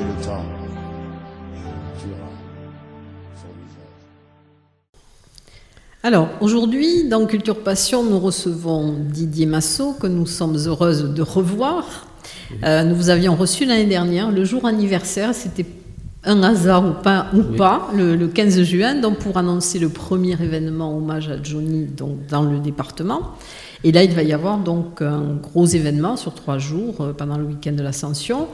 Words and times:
Le 0.00 0.24
temps 0.24 0.44
tuera 1.98 2.28
son 3.34 3.48
visage. 3.62 3.96
Alors, 6.02 6.28
aujourd'hui, 6.40 7.08
dans 7.08 7.26
Culture 7.26 7.62
Passion, 7.62 8.04
nous 8.04 8.18
recevons 8.18 8.94
Didier 8.98 9.46
Massot, 9.46 9.94
que 9.94 10.06
nous 10.06 10.26
sommes 10.26 10.56
heureuses 10.56 11.14
de 11.14 11.22
revoir. 11.22 12.06
Euh, 12.64 12.84
nous 12.84 12.94
vous 12.94 13.10
avions 13.10 13.34
reçu 13.34 13.64
l'année 13.64 13.86
dernière, 13.86 14.30
le 14.30 14.44
jour 14.44 14.66
anniversaire, 14.66 15.34
c'était 15.34 15.66
un 16.24 16.42
hasard 16.42 16.84
ou 16.84 17.02
pas, 17.02 17.28
ou 17.34 17.42
pas 17.42 17.88
le, 17.94 18.16
le 18.16 18.28
15 18.28 18.62
juin, 18.62 18.94
donc 18.96 19.18
pour 19.18 19.36
annoncer 19.36 19.78
le 19.78 19.88
premier 19.88 20.32
événement 20.32 20.96
hommage 20.96 21.28
à 21.28 21.42
Johnny 21.42 21.84
donc, 21.84 22.26
dans 22.28 22.42
le 22.42 22.58
département. 22.58 23.36
Et 23.84 23.92
là, 23.92 24.02
il 24.04 24.12
va 24.12 24.22
y 24.22 24.32
avoir 24.32 24.58
donc 24.58 25.02
un 25.02 25.36
gros 25.42 25.66
événement 25.66 26.16
sur 26.16 26.34
trois 26.34 26.58
jours 26.58 27.00
euh, 27.00 27.12
pendant 27.12 27.36
le 27.38 27.44
week-end 27.44 27.72
de 27.72 27.82
l'Ascension. 27.82 28.48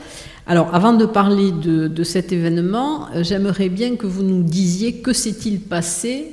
Alors, 0.47 0.75
avant 0.75 0.93
de 0.93 1.07
parler 1.07 1.53
de, 1.53 1.87
de 1.89 2.03
cet 2.05 2.33
événement, 2.33 3.07
euh, 3.15 3.23
j'aimerais 3.23 3.69
bien 3.69 3.97
que 3.97 4.07
vous 4.07 4.23
nous 4.25 4.43
disiez 4.43 4.95
que 4.95 5.13
s'est-il 5.13 5.61
passé 5.61 6.33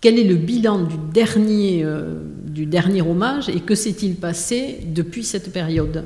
quel 0.00 0.18
est 0.18 0.24
le 0.24 0.34
bilan 0.34 0.80
du 0.82 0.96
dernier, 1.14 1.82
euh, 1.82 2.16
du 2.46 2.66
dernier 2.66 3.00
hommage 3.00 3.48
et 3.48 3.60
que 3.60 3.74
s'est-il 3.74 4.16
passé 4.16 4.80
depuis 4.94 5.24
cette 5.24 5.50
période 5.50 6.04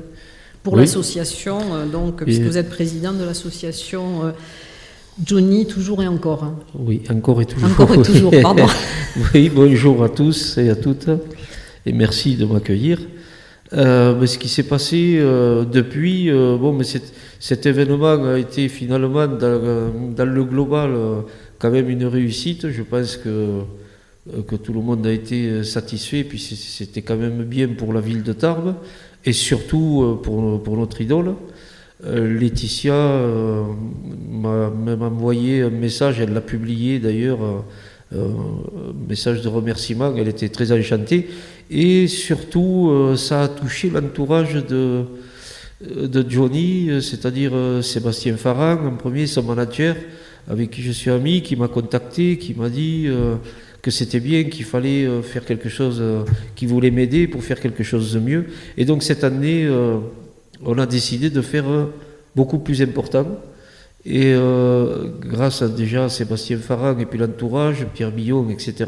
pour 0.63 0.75
Oui. 0.75 0.79
l'association, 0.81 1.57
euh, 1.73 1.85
donc, 1.85 2.23
puisque 2.23 2.43
vous 2.43 2.57
êtes 2.57 2.69
président 2.69 3.11
de 3.11 3.25
l'association 3.25 4.23
euh, 4.23 4.31
Johnny 5.25 5.65
Toujours 5.65 6.01
et 6.01 6.07
Encore. 6.07 6.45
hein. 6.45 6.55
Oui, 6.75 7.01
encore 7.09 7.41
et 7.41 7.45
toujours. 7.45 7.69
Encore 7.71 7.93
et 7.93 8.01
toujours, 8.01 8.31
pardon. 8.41 8.67
oui, 9.33 9.49
bonjour 9.53 10.01
à 10.01 10.07
tous 10.07 10.57
et 10.57 10.69
à 10.69 10.75
toutes, 10.77 11.09
et 11.85 11.93
merci 11.93 12.35
de 12.35 12.45
m'accueillir. 12.45 12.99
Euh, 13.73 14.15
mais 14.19 14.25
ce 14.25 14.39
qui 14.39 14.49
s'est 14.49 14.63
passé 14.63 15.17
euh, 15.19 15.63
depuis, 15.63 16.29
euh, 16.29 16.57
bon, 16.57 16.73
mais 16.73 16.83
cet, 17.39 17.65
événement 17.65 18.23
a 18.25 18.39
été 18.39 18.67
finalement 18.67 19.27
dans, 19.27 20.25
le 20.25 20.43
global 20.43 20.91
quand 21.59 21.69
même 21.69 21.89
une 21.89 22.05
réussite. 22.05 22.69
Je 22.71 22.81
pense 22.81 23.17
que, 23.17 23.61
que 24.47 24.55
tout 24.55 24.73
le 24.73 24.81
monde 24.81 25.05
a 25.05 25.11
été 25.11 25.63
satisfait, 25.63 26.23
puis 26.23 26.39
c'était 26.39 27.01
quand 27.01 27.17
même 27.17 27.43
bien 27.43 27.67
pour 27.67 27.93
la 27.93 28.01
ville 28.01 28.23
de 28.23 28.33
Tarbes, 28.33 28.75
et 29.25 29.33
surtout 29.33 30.19
pour, 30.23 30.63
pour 30.63 30.77
notre 30.77 31.01
idole. 31.01 31.35
Laetitia 32.03 32.93
m'a 34.31 34.69
même 34.69 35.01
envoyé 35.01 35.61
un 35.63 35.69
message, 35.69 36.19
elle 36.21 36.33
l'a 36.33 36.41
publié 36.41 36.99
d'ailleurs, 36.99 37.39
un 38.13 38.93
message 39.07 39.41
de 39.41 39.49
remerciement, 39.49 40.13
elle 40.15 40.29
était 40.29 40.49
très 40.49 40.71
enchantée. 40.71 41.27
Et 41.69 42.07
surtout, 42.07 42.89
euh, 42.89 43.15
ça 43.15 43.43
a 43.43 43.47
touché 43.47 43.91
l'entourage 43.91 44.55
de, 44.55 45.03
euh, 45.87 46.23
Johnny, 46.27 46.89
euh, 46.89 46.99
c'est-à-dire 46.99 47.53
Sébastien 47.83 48.37
Farang, 48.37 48.87
en 48.87 48.95
premier, 48.95 49.27
son 49.27 49.43
manager, 49.43 49.95
avec 50.47 50.71
qui 50.71 50.81
je 50.81 50.91
suis 50.91 51.11
ami, 51.11 51.43
qui 51.43 51.55
m'a 51.55 51.67
contacté, 51.67 52.37
qui 52.37 52.55
m'a 52.55 52.69
dit 52.69 53.07
que 53.83 53.91
c'était 53.91 54.19
bien, 54.19 54.45
qu'il 54.45 54.65
fallait 54.65 55.07
faire 55.21 55.45
quelque 55.45 55.69
chose, 55.69 56.01
qu'il 56.55 56.69
voulait 56.69 56.89
m'aider 56.89 57.27
pour 57.27 57.43
faire 57.43 57.59
quelque 57.59 57.83
chose 57.83 58.13
de 58.13 58.19
mieux. 58.19 58.45
Et 58.75 58.83
donc 58.83 59.03
cette 59.03 59.23
année, 59.23 59.69
on 60.65 60.77
a 60.79 60.87
décidé 60.87 61.29
de 61.29 61.41
faire 61.41 61.65
beaucoup 62.35 62.57
plus 62.57 62.81
important. 62.81 63.27
Et 64.05 64.33
grâce 65.21 65.61
à 65.61 65.67
déjà 65.67 66.09
Sébastien 66.09 66.57
Farang 66.57 66.99
et 66.99 67.05
puis 67.05 67.19
l'entourage, 67.19 67.85
Pierre 67.93 68.11
Billon, 68.11 68.49
etc., 68.49 68.85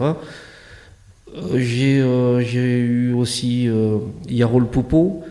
j'ai 1.56 2.00
euh, 2.02 2.42
j'ai 2.42 2.80
eu 2.80 3.14
aussi 3.14 3.68
euh, 3.68 3.98
Yarol 4.30 4.68
Poupeau 4.68 5.24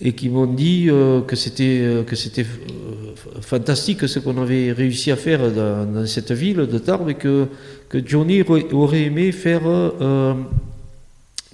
et 0.00 0.12
qui 0.14 0.30
m'ont 0.30 0.46
dit 0.46 0.86
euh, 0.88 1.20
que 1.20 1.36
c'était 1.36 1.80
euh, 1.82 2.02
que 2.04 2.16
c'était 2.16 2.44
euh, 2.46 3.14
fantastique 3.42 4.08
ce 4.08 4.18
qu'on 4.18 4.40
avait 4.40 4.72
réussi 4.72 5.10
à 5.10 5.16
faire 5.16 5.50
dans, 5.50 6.06
cette 6.06 6.32
ville 6.32 6.66
de 6.66 6.78
Tarbes 6.78 7.10
et 7.10 7.14
que, 7.14 7.46
que 7.88 7.98
Johnny 8.04 8.42
aurait- 8.42 9.02
aimé 9.02 9.30
faire 9.32 9.62
euh, 9.66 10.34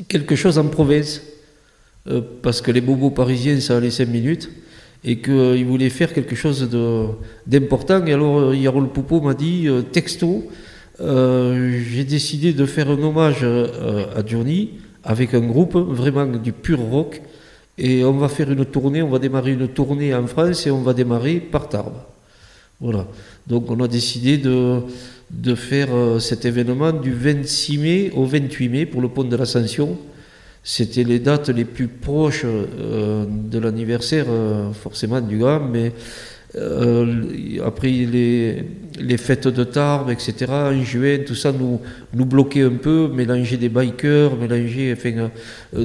quelque 0.09 0.37
chose 0.37 0.59
en 0.59 0.69
province 0.69 1.23
euh, 2.09 2.21
parce 2.43 2.61
que 2.61 2.71
les 2.71 2.81
bobos 2.81 3.11
parisiens 3.11 3.59
ça 3.59 3.77
allait 3.79 3.91
cinq 3.91 4.09
minutes 4.09 4.49
et 5.05 5.19
qu'il 5.19 5.65
voulait 5.67 5.91
faire 5.91 6.13
quelque 6.13 6.35
chose 6.35 6.69
d'important. 7.47 8.05
Et 8.07 8.13
alors 8.13 8.39
euh, 8.39 8.57
Yarol 8.57 8.89
Poupeau 8.89 9.21
m'a 9.21 9.35
dit 9.35 9.67
euh, 9.67 9.83
texto 9.83 10.45
euh, 11.01 11.83
j'ai 11.91 12.05
décidé 12.05 12.53
de 12.53 12.65
faire 12.65 12.91
un 12.91 13.03
hommage 13.03 13.41
euh, 13.43 14.07
à 14.17 14.25
Johnny 14.27 14.71
avec 15.05 15.35
un 15.35 15.41
groupe 15.41 15.77
vraiment 15.77 16.27
du 16.27 16.53
pur 16.53 16.81
rock. 16.81 17.23
Et 17.79 18.05
on 18.05 18.13
va 18.13 18.29
faire 18.29 18.51
une 18.51 18.65
tournée, 18.65 19.03
on 19.03 19.11
va 19.11 19.19
démarrer 19.19 19.53
une 19.53 19.69
tournée 19.69 20.15
en 20.15 20.27
France 20.27 20.67
et 20.67 20.71
on 20.71 20.81
va 20.81 20.95
démarrer 20.95 21.41
par 21.41 21.69
Tarbes. 21.69 22.01
Voilà. 22.81 23.07
Donc 23.47 23.71
on 23.71 23.79
a 23.81 23.89
décidé 23.89 24.39
de, 24.39 24.81
de 25.31 25.55
faire 25.55 25.89
euh, 25.95 26.19
cet 26.19 26.47
événement 26.47 26.93
du 26.93 27.13
26 27.13 27.79
mai 27.79 28.11
au 28.15 28.25
28 28.25 28.69
mai 28.69 28.87
pour 28.87 29.03
le 29.03 29.09
pont 29.09 29.25
de 29.25 29.37
l'Ascension. 29.37 29.99
C'était 30.65 31.05
les 31.05 31.19
dates 31.21 31.51
les 31.51 31.65
plus 31.65 31.87
proches 31.87 32.45
de 32.45 33.59
l'anniversaire, 33.61 34.27
forcément 34.73 35.21
du 35.21 35.39
gars, 35.39 35.63
mais 35.65 35.93
euh, 36.55 37.59
après 37.65 37.89
les, 37.89 38.65
les 38.99 39.17
fêtes 39.17 39.49
de 39.49 39.65
Tarbes, 39.65 40.11
etc., 40.11 40.47
en 40.49 40.83
juin, 40.83 41.19
tout 41.27 41.35
ça 41.35 41.53
nous, 41.53 41.81
nous 42.15 42.25
bloquait 42.25 42.63
un 42.63 42.77
peu, 42.77 43.09
mélanger 43.09 43.57
des 43.57 43.69
bikers, 43.69 44.37
mélanger 44.37 44.95
enfin, 44.97 45.31
euh, 45.75 45.85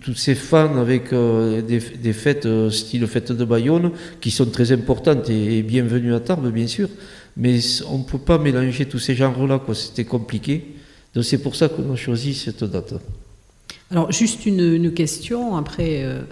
tous 0.00 0.14
ces 0.14 0.34
fans 0.34 0.76
avec 0.76 1.12
euh, 1.12 1.62
des, 1.62 2.12
fêtes 2.12 2.48
style 2.70 3.06
fête 3.06 3.32
de 3.32 3.44
Bayonne, 3.44 3.90
qui 4.20 4.30
sont 4.30 4.46
très 4.46 4.70
importantes 4.70 5.30
et, 5.30 5.58
et 5.58 5.62
bienvenues 5.62 6.14
à 6.14 6.20
Tarbes, 6.20 6.52
bien 6.52 6.66
sûr, 6.66 6.88
mais 7.36 7.58
on 7.90 7.98
ne 7.98 8.04
peut 8.04 8.18
pas 8.18 8.38
mélanger 8.38 8.84
tous 8.84 8.98
ces 8.98 9.14
genres-là, 9.14 9.60
c'était 9.74 10.04
compliqué. 10.04 10.74
Donc 11.14 11.24
c'est 11.24 11.38
pour 11.38 11.56
ça 11.56 11.68
qu'on 11.68 11.92
a 11.92 11.96
choisi 11.96 12.34
cette 12.34 12.64
date. 12.64 12.94
Alors, 13.92 14.10
juste 14.10 14.46
une, 14.46 14.90
question. 14.94 15.54
Après, 15.54 16.02
euh, 16.02 16.22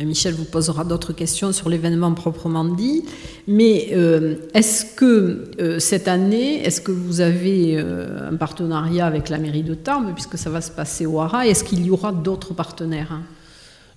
Michel 0.00 0.34
vous 0.34 0.44
posera 0.44 0.82
d'autres 0.82 1.12
questions 1.12 1.52
sur 1.52 1.68
l'événement 1.68 2.12
proprement 2.12 2.64
dit. 2.64 3.04
Mais 3.46 3.90
euh, 3.92 4.34
est-ce 4.52 4.96
que 4.96 5.44
euh, 5.60 5.78
cette 5.78 6.08
année, 6.08 6.64
est-ce 6.64 6.80
que 6.80 6.90
vous 6.90 7.20
avez 7.20 7.78
un 7.78 8.34
partenariat 8.34 9.06
avec 9.06 9.28
la 9.28 9.38
mairie 9.38 9.62
de 9.62 9.74
Tarbes, 9.74 10.12
puisque 10.12 10.36
ça 10.36 10.50
va 10.50 10.60
se 10.60 10.72
passer 10.72 11.06
au 11.06 11.20
Hara 11.20 11.46
Est-ce 11.46 11.62
qu'il 11.62 11.86
y 11.86 11.90
aura 11.90 12.10
d'autres 12.10 12.52
partenaires 12.52 13.12
hein? 13.12 13.22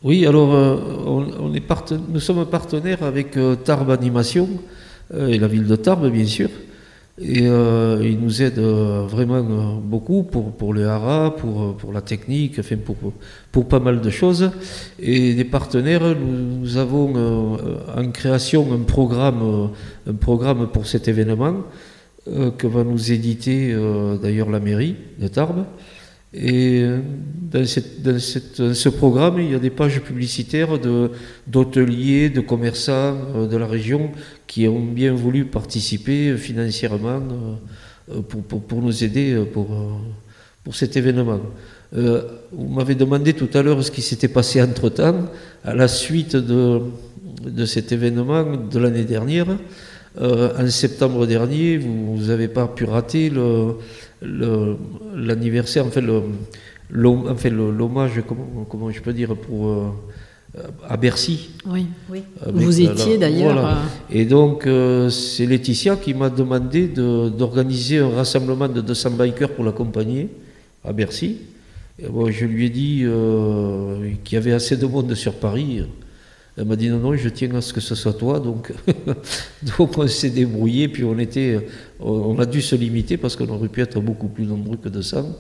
Oui, 0.04 0.28
alors 0.28 0.50
on, 0.50 1.52
nous 1.52 2.20
sommes 2.20 2.46
partenaires 2.46 3.02
avec 3.02 3.36
Tarbes 3.64 3.90
Animation 3.90 4.48
et 5.12 5.40
la 5.40 5.48
ville 5.48 5.66
de 5.66 5.76
Tarbes, 5.76 6.12
bien 6.12 6.28
sûr. 6.28 6.50
Et 7.20 7.48
euh, 7.48 8.00
ils 8.04 8.20
nous 8.20 8.44
aident 8.44 8.60
euh, 8.60 9.08
vraiment 9.08 9.38
euh, 9.38 9.80
beaucoup 9.82 10.22
pour, 10.22 10.52
pour 10.52 10.72
le 10.72 10.88
hara, 10.88 11.36
pour, 11.36 11.64
euh, 11.64 11.92
la 11.92 12.02
technique, 12.02 12.60
enfin 12.60 12.76
pour, 13.52 13.66
pas 13.68 13.80
mal 13.80 14.02
de 14.02 14.10
choses. 14.12 14.52
Et 15.00 15.34
des 15.34 15.44
partenaires, 15.44 16.16
nous, 16.16 16.78
avons 16.78 17.14
euh, 17.16 17.78
en 17.98 18.12
création 18.12 18.72
un 18.72 18.84
programme, 18.84 19.72
un 20.08 20.14
programme 20.14 20.68
pour 20.68 20.86
cet 20.86 21.08
événement 21.08 21.64
que 22.58 22.68
va 22.68 22.84
nous 22.84 23.14
éditer 23.14 23.74
d'ailleurs 24.22 24.50
la 24.50 24.60
mairie 24.60 24.98
de 25.18 25.30
Tarbes. 25.30 25.64
Et 26.34 26.84
dans, 27.50 27.66
ce 27.66 28.90
programme, 28.90 29.40
il 29.40 29.52
y 29.52 29.56
a 29.56 29.60
des 29.60 29.70
pages 29.70 30.02
publicitaires 30.02 30.78
d'hôteliers, 31.48 32.30
de, 32.30 32.42
commerçants 32.42 33.48
de 33.50 33.56
la 33.56 33.66
région 33.66 34.12
qui 34.48 34.68
ont 34.68 34.84
bien 34.84 35.14
voulu 35.14 35.46
participer 35.46 36.30
euh, 36.30 36.38
financièrement 36.38 37.22
euh, 37.22 37.56
euh, 38.16 38.22
pour, 38.22 38.42
pour- 38.44 38.62
pour 38.64 38.82
nous 38.82 39.04
aider 39.04 39.44
pour, 39.54 39.68
pour 40.64 40.76
cet 40.76 40.96
événement. 40.98 41.40
Vous 41.92 42.68
m'avez 42.68 42.96
demandé 42.96 43.34
tout 43.34 43.50
à 43.54 43.62
l'heure 43.62 43.82
ce 43.84 43.92
qui 43.92 44.02
s'était 44.02 44.28
passé 44.28 44.62
entre-temps, 44.62 45.30
à 45.64 45.74
la 45.74 45.88
suite 45.88 46.36
de, 46.36 46.82
de 47.46 47.66
cet 47.66 47.92
événement 47.94 48.44
de 48.70 48.80
l'année 48.80 49.06
dernière. 49.06 49.48
En 50.20 50.68
septembre 50.70 51.26
dernier, 51.28 51.78
vous 51.78 52.18
n'avez 52.28 52.48
pas 52.50 52.68
pu 52.68 52.84
rater 52.86 53.32
l'anniversaire, 55.16 55.86
enfin 55.86 56.02
l'hommage, 56.90 58.22
comment, 58.28 58.66
comment, 58.70 58.92
je 58.92 59.02
peux 59.02 59.14
dire, 59.14 59.36
pour, 59.38 59.94
à 60.88 60.98
Bercy. 60.98 61.50
Oui, 61.66 61.88
oui. 62.10 62.24
vous 62.54 62.82
étiez 62.82 63.18
d'ailleurs. 63.18 63.78
Et 64.10 64.26
donc, 64.26 64.68
c'est 65.10 65.46
Laetitia 65.46 65.96
qui 65.96 66.14
m'a 66.14 66.30
demandé 66.30 66.88
d'organiser 66.88 68.00
un 68.00 68.10
rassemblement 68.10 68.68
de 68.68 68.82
200 68.82 69.12
bikers 69.12 69.50
pour 69.50 69.64
l'accompagner 69.64 70.30
à 70.84 70.94
Bercy 70.94 71.38
je 72.00 72.46
lui 72.46 72.66
ai 72.66 72.70
dit 72.70 73.02
euh, 73.04 74.12
qu'il 74.24 74.36
y 74.36 74.38
avait 74.38 74.54
assez 74.54 74.78
de 74.78 74.86
monde 74.86 75.14
sur 75.16 75.34
Paris. 75.34 75.84
Elle 76.58 76.66
m'a 76.66 76.76
dit 76.76 76.90
non, 76.90 76.98
non, 77.00 77.16
je 77.16 77.30
tiens 77.30 77.54
à 77.56 77.62
ce 77.62 77.74
que 77.74 77.82
ce 77.82 77.96
soit 77.96 78.14
toi. 78.14 78.40
Donc, 78.40 78.74
donc 79.78 79.98
on 79.98 80.08
s'est 80.08 80.30
débrouillé, 80.30 80.88
puis 80.88 81.04
on, 81.04 81.18
était, 81.20 81.68
on 82.00 82.38
a 82.40 82.46
dû 82.46 82.62
se 82.62 82.76
limiter 82.76 83.18
parce 83.18 83.36
qu'on 83.36 83.50
aurait 83.50 83.68
pu 83.68 83.82
être 83.82 84.00
beaucoup 84.00 84.28
plus 84.28 84.46
nombreux 84.46 84.78
que 84.78 84.90
200. 84.90 85.38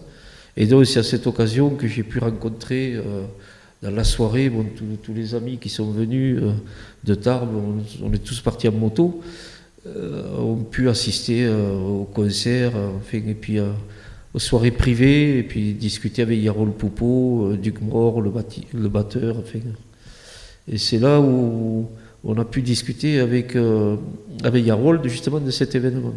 Et 0.56 0.66
donc 0.66 0.86
c'est 0.86 1.00
à 1.00 1.04
cette 1.04 1.28
occasion 1.28 1.72
que 1.72 1.88
j'ai 1.88 2.04
pu 2.04 2.20
rencontrer 2.20 2.96
euh, 2.96 3.24
dans 3.82 3.92
la 3.92 4.04
soirée 4.04 4.52
tous 5.04 5.14
les 5.14 5.36
amis 5.36 5.58
qui 5.58 5.70
sont 5.70 5.92
venus 5.92 6.40
euh, 6.42 6.52
de 7.04 7.16
Tarbes. 7.16 7.56
On, 8.04 8.14
est 8.14 8.24
tous 8.24 8.42
partis 8.42 8.68
en 8.68 8.74
moto. 8.74 9.22
ont 9.86 10.64
pu 10.64 10.90
assister 10.90 11.48
au 11.48 12.04
concert, 12.04 12.74
et 13.14 13.34
puis 13.34 13.60
aux 14.34 14.40
soirées 14.40 14.72
privées 14.72 15.40
et 15.40 15.44
puis 15.44 15.74
discuter 15.74 16.22
avec 16.22 16.40
Yarol 16.40 16.72
Poupeau, 16.72 17.48
euh, 17.48 17.58
Duc 17.58 17.82
Mort, 17.82 18.22
le, 18.22 18.30
batteur. 18.90 19.38
Et 20.68 20.78
c'est 20.78 21.00
là 21.00 21.20
où 21.20 21.90
on 22.24 22.38
a 22.38 22.46
pu 22.46 22.62
discuter 22.62 23.20
avec, 23.20 23.56
euh, 23.56 23.96
avec 24.44 24.66
Yarol 24.66 25.02
justement 25.08 25.40
de 25.40 25.52
cet 25.52 25.74
événement. 25.74 26.14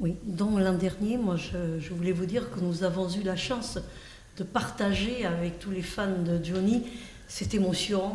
Oui, 0.00 0.14
donc 0.24 0.58
l'an 0.58 0.74
dernier, 0.74 1.16
moi 1.18 1.36
je, 1.36 1.94
voulais 1.94 2.12
vous 2.12 2.26
dire 2.26 2.50
que 2.50 2.60
nous 2.60 2.82
avons 2.82 3.08
eu 3.08 3.22
la 3.22 3.36
chance 3.36 3.78
de 4.36 4.44
partager 4.44 5.24
avec 5.24 5.58
tous 5.58 5.70
les 5.70 5.82
fans 5.82 6.22
de 6.24 6.44
Johnny 6.44 6.84
cette 7.28 7.54
émotion, 7.54 8.12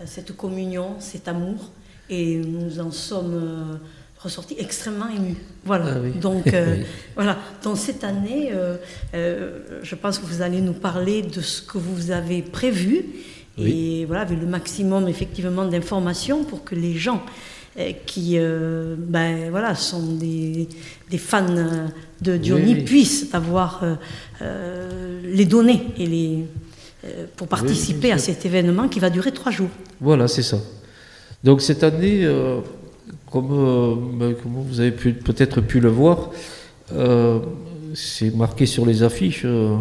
euh, 0.00 0.04
cette 0.06 0.36
communion, 0.36 0.96
cet 0.98 1.28
amour. 1.28 1.70
Et 2.10 2.36
nous 2.36 2.80
en 2.80 2.90
sommes 2.90 3.78
ressorti 4.18 4.56
extrêmement 4.58 5.08
ému. 5.08 5.36
Voilà. 5.64 5.94
Ah 5.96 6.18
Donc, 6.20 6.52
euh, 6.52 6.82
voilà. 7.14 7.38
Dans 7.62 7.76
cette 7.76 8.04
année, 8.04 8.50
euh, 8.52 8.76
euh, 9.14 9.80
je 9.82 9.94
pense 9.94 10.18
que 10.18 10.26
vous 10.26 10.42
allez 10.42 10.60
nous 10.60 10.72
parler 10.72 11.22
de 11.22 11.40
ce 11.40 11.62
que 11.62 11.78
vous 11.78 12.10
avez 12.10 12.42
prévu. 12.42 13.04
Et 13.60 14.04
voilà, 14.04 14.22
avec 14.22 14.38
le 14.38 14.46
maximum 14.46 15.08
effectivement 15.08 15.64
d'informations 15.64 16.44
pour 16.44 16.62
que 16.62 16.76
les 16.76 16.96
gens 16.96 17.24
qui 18.06 18.36
ben, 18.38 19.50
voilà, 19.50 19.74
sont 19.74 20.14
des, 20.14 20.68
des 21.10 21.18
fans 21.18 21.46
de 22.20 22.38
Johnny 22.42 22.74
puissent 22.82 23.28
avoir 23.32 23.84
les 24.40 25.44
données 25.44 25.86
et 25.96 26.06
les, 26.06 26.44
pour 27.36 27.46
participer 27.46 28.10
à 28.10 28.18
cet 28.18 28.44
événement 28.44 28.88
qui 28.88 28.98
va 28.98 29.10
durer 29.10 29.30
trois 29.30 29.52
jours. 29.52 29.70
Voilà, 30.00 30.26
c'est 30.26 30.42
ça. 30.42 30.58
Donc 31.44 31.62
cette 31.62 31.84
année, 31.84 32.26
comme, 33.30 33.50
euh, 33.52 33.94
ben, 34.14 34.34
vous 34.44 34.80
avez 34.80 34.90
peut-être 34.90 35.60
pu 35.60 35.80
le 35.80 35.88
voir, 35.88 36.30
euh, 36.94 37.40
c'est 37.94 38.34
marqué 38.34 38.66
sur 38.66 38.86
les 38.86 39.02
affiches 39.02 39.42
euh, 39.44 39.76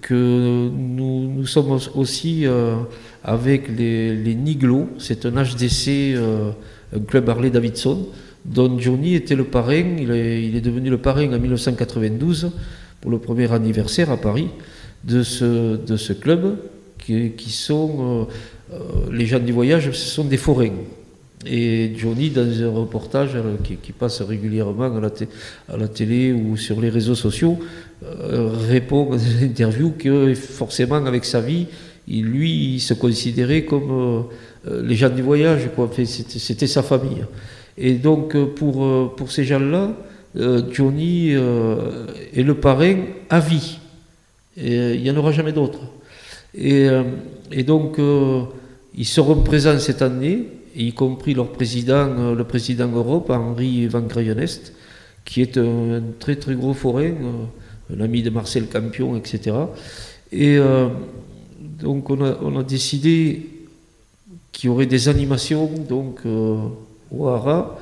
que 0.00 0.68
nous, 0.68 1.28
nous, 1.28 1.46
sommes 1.46 1.78
aussi 1.94 2.44
avec 3.24 3.68
les, 3.68 4.14
les 4.14 4.34
Niglo, 4.34 4.88
c'est 4.98 5.24
un 5.24 5.32
HDC, 5.42 6.18
un 6.94 7.00
club 7.00 7.28
Harley 7.28 7.50
Davidson, 7.50 8.06
dont 8.44 8.78
Johnny 8.78 9.14
était 9.14 9.34
le 9.34 9.44
parrain, 9.44 9.96
il 9.98 10.10
est, 10.10 10.44
il 10.44 10.56
est, 10.56 10.60
devenu 10.60 10.90
le 10.90 10.98
parrain 10.98 11.32
en 11.32 11.38
1992 11.38 12.50
pour 13.00 13.10
le 13.10 13.18
premier 13.18 13.52
anniversaire 13.52 14.10
à 14.10 14.16
Paris 14.16 14.48
de 15.04 15.22
ce, 15.22 15.76
de 15.76 15.96
ce 15.96 16.12
club 16.12 16.56
qui, 16.98 17.50
sont 17.50 18.26
les 19.10 19.24
gens 19.24 19.38
du 19.38 19.52
voyage, 19.52 19.90
ce 19.92 20.10
sont 20.10 20.24
des 20.24 20.36
forains. 20.36 20.72
Et 21.46 21.92
Johnny, 21.96 22.30
dans 22.30 22.62
un 22.62 22.70
reportage 22.70 23.30
euh, 23.36 23.56
qui, 23.62 23.92
passe 23.92 24.22
régulièrement 24.22 24.96
à 24.96 25.00
la, 25.00 25.84
à 25.84 25.88
télé 25.88 26.32
ou 26.32 26.56
sur 26.56 26.80
les 26.80 26.88
réseaux 26.88 27.14
sociaux, 27.14 27.58
euh, 28.04 28.50
répond 28.68 29.10
dans 29.10 29.18
une 29.18 29.44
interview 29.44 29.92
que 29.96 30.34
forcément, 30.34 30.96
avec 31.06 31.24
sa 31.24 31.40
vie, 31.40 31.66
il, 32.08 32.24
lui, 32.24 32.74
il 32.74 32.80
se 32.80 32.94
considérait 32.94 33.64
comme 33.64 33.90
euh, 33.90 34.22
les 34.82 34.94
gens 34.94 35.08
du 35.10 35.22
voyage, 35.22 35.68
quoi. 35.74 35.90
C'était 36.04 36.66
sa 36.66 36.82
famille. 36.82 37.24
Et 37.76 37.94
donc, 37.94 38.36
pour, 38.54 39.14
pour 39.14 39.32
ces 39.32 39.44
gens-là, 39.44 39.92
Johnny 40.70 41.30
est 41.30 42.42
le 42.42 42.54
parrain 42.54 42.96
à 43.30 43.40
vie. 43.40 43.78
Et 44.56 44.94
il 44.94 45.02
n'y 45.02 45.10
en 45.10 45.16
aura 45.16 45.32
jamais 45.32 45.52
d'autres. 45.52 45.80
Et, 46.54 46.88
et, 47.52 47.62
donc, 47.62 47.98
ils 48.96 49.06
seront 49.06 49.42
présents 49.42 49.78
cette 49.78 50.02
année 50.02 50.46
y 50.78 50.92
compris 50.92 51.34
leur 51.34 51.50
président, 51.52 52.08
euh, 52.18 52.34
le 52.34 52.44
président 52.44 52.88
Europe, 52.88 53.30
Henri 53.30 53.86
Van 53.86 54.00
Grayenest, 54.00 54.72
qui 55.24 55.42
est 55.42 55.58
un, 55.58 56.02
très 56.18 56.36
très 56.36 56.54
gros 56.54 56.74
forain, 56.74 57.02
euh, 57.10 57.96
un 57.96 58.00
ami 58.00 58.22
de 58.22 58.30
Marcel 58.30 58.66
Campion, 58.66 59.16
etc. 59.16 59.56
Et 60.32 60.56
euh, 60.58 60.88
donc 61.60 62.10
on 62.10 62.24
a, 62.24 62.38
on 62.42 62.58
a 62.58 62.62
décidé 62.62 63.46
qu'il 64.52 64.68
y 64.68 64.70
aurait 64.70 64.86
des 64.86 65.08
animations 65.08 65.70
donc, 65.88 66.20
au 66.26 67.26
Hara, 67.28 67.78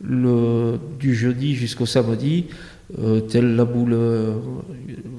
du 0.00 1.14
jeudi 1.14 1.54
jusqu'au 1.54 1.86
samedi, 1.86 2.46
telle 3.28 3.56
la 3.56 3.64
boule, 3.64 3.96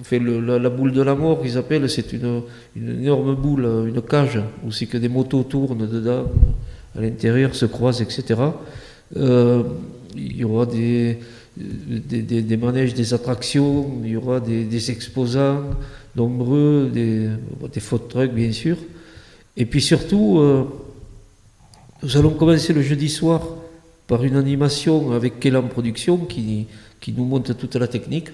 fait 0.04 0.19
la, 0.19 0.69
boule 0.69 0.92
de 0.92 1.01
la 1.01 1.16
mort 1.16 1.42
qu'ils 1.42 1.57
appellent, 1.57 1.90
c'est 1.90 2.13
une, 2.13 2.42
une, 2.75 3.01
énorme 3.01 3.36
boule, 3.36 3.66
une 3.88 4.01
cage 4.01 4.40
c'est 4.72 4.86
que 4.86 4.98
des 4.98 5.10
motos 5.10 5.44
tournent 5.44 5.88
dedans 5.88 6.25
à 6.96 7.02
l'intérieur 7.02 7.56
se 7.56 7.66
croisent, 7.66 8.02
etc. 8.02 8.40
Euh, 9.18 9.64
il 10.16 10.38
y 10.38 10.44
aura 10.44 10.66
des, 10.66 11.19
des, 11.57 12.57
manèges, 12.57 12.94
des 12.94 13.14
attractions, 13.14 14.02
il 14.04 14.12
y 14.12 14.16
aura 14.16 14.40
des, 14.40 14.92
exposants 14.92 15.64
nombreux, 16.16 16.90
des, 16.92 17.28
des 17.74 18.28
bien 18.28 18.52
sûr. 18.52 18.78
Et 19.56 19.66
puis 19.66 19.81
surtout, 19.81 20.40
euh, 20.40 20.64
nous 22.04 22.18
allons 22.18 22.32
commencer 22.32 22.74
le 22.74 22.82
jeudi 22.82 23.10
soir 23.10 23.42
par 24.08 24.24
une 24.24 24.36
animation 24.36 25.12
avec 25.12 25.40
Kélan 25.40 25.64
Production 25.64 26.18
qui, 26.18 26.68
nous 27.16 27.26
montre 27.26 27.54
toute 27.54 27.76
la 27.76 27.88
technique. 27.88 28.30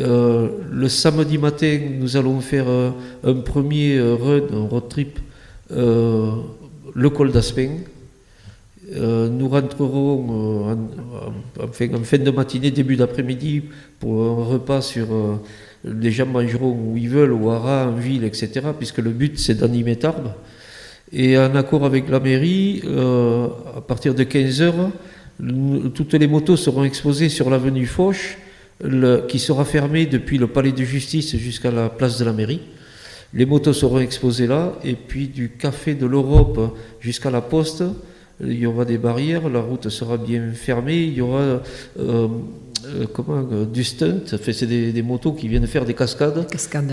Euh, 0.00 0.48
le 0.70 0.88
samedi 0.88 1.38
matin, 1.38 1.78
nous 1.98 2.16
allons 2.16 2.40
faire 2.40 2.66
un 2.68 3.34
premier 3.34 4.00
run, 4.00 4.42
un 4.52 4.66
road 4.68 4.88
trip 4.88 5.18
le 6.98 7.10
col 7.10 7.32
d'Aspin. 7.32 7.70
Euh, 8.96 9.28
nous 9.28 9.48
rentrerons 9.48 10.66
euh, 10.70 11.62
en, 11.62 12.02
fin, 12.02 12.18
de 12.18 12.30
matinée, 12.30 12.70
début 12.70 12.96
d'après-midi, 12.96 13.64
pour 14.00 14.22
un 14.22 14.44
repas 14.44 14.80
sur. 14.80 15.12
Euh, 15.12 15.36
les 15.84 16.10
gens 16.10 16.26
mangeront 16.26 16.72
où 16.72 16.96
ils 16.96 17.08
veulent, 17.08 17.32
au 17.32 17.50
Hara, 17.50 17.86
en 17.86 17.92
ville, 17.92 18.24
etc., 18.24 18.50
puisque 18.76 18.98
le 18.98 19.10
but 19.10 19.38
c'est 19.38 19.54
d'animer 19.54 19.96
Tarbes. 19.96 20.32
Et 21.12 21.38
en 21.38 21.54
accord 21.54 21.84
avec 21.84 22.08
la 22.08 22.20
mairie, 22.20 22.82
à 23.76 23.80
partir 23.80 24.14
de 24.14 24.24
15h, 24.24 24.72
toutes 25.94 26.14
les 26.14 26.26
motos 26.26 26.56
seront 26.56 26.84
exposées 26.84 27.28
sur 27.28 27.48
l'avenue 27.48 27.86
Foch, 27.86 28.38
qui 29.28 29.38
sera 29.38 29.64
fermée 29.64 30.06
depuis 30.06 30.38
le 30.38 30.48
palais 30.48 30.72
de 30.72 30.84
justice 30.84 31.36
jusqu'à 31.36 31.70
la 31.70 31.88
place 31.88 32.18
de 32.18 32.24
la 32.24 32.32
mairie. 32.32 32.60
Les 33.34 33.46
motos 33.46 33.72
seront 33.72 34.00
exposées 34.00 34.46
là, 34.46 34.74
et 34.84 34.94
puis 34.94 35.28
du 35.28 35.50
café 35.50 35.94
de 35.94 36.06
l'Europe 36.06 36.76
jusqu'à 37.00 37.30
la 37.30 37.40
poste, 37.40 37.84
il 38.40 38.58
y 38.58 38.66
aura 38.66 38.84
des 38.84 38.98
barrières, 38.98 39.48
la 39.48 39.60
route 39.60 39.88
sera 39.88 40.16
bien 40.16 40.52
fermée, 40.52 41.02
il 41.02 41.14
y 41.14 41.20
aura 41.20 41.40
euh, 41.40 41.60
euh, 41.98 42.28
comment, 43.12 43.44
euh, 43.50 43.64
du 43.64 43.82
stunt, 43.82 44.20
c'est 44.26 44.66
des, 44.66 45.02
motos 45.02 45.32
qui 45.32 45.48
viennent 45.48 45.66
faire 45.66 45.84
des 45.84 45.94
cascades, 45.94 46.46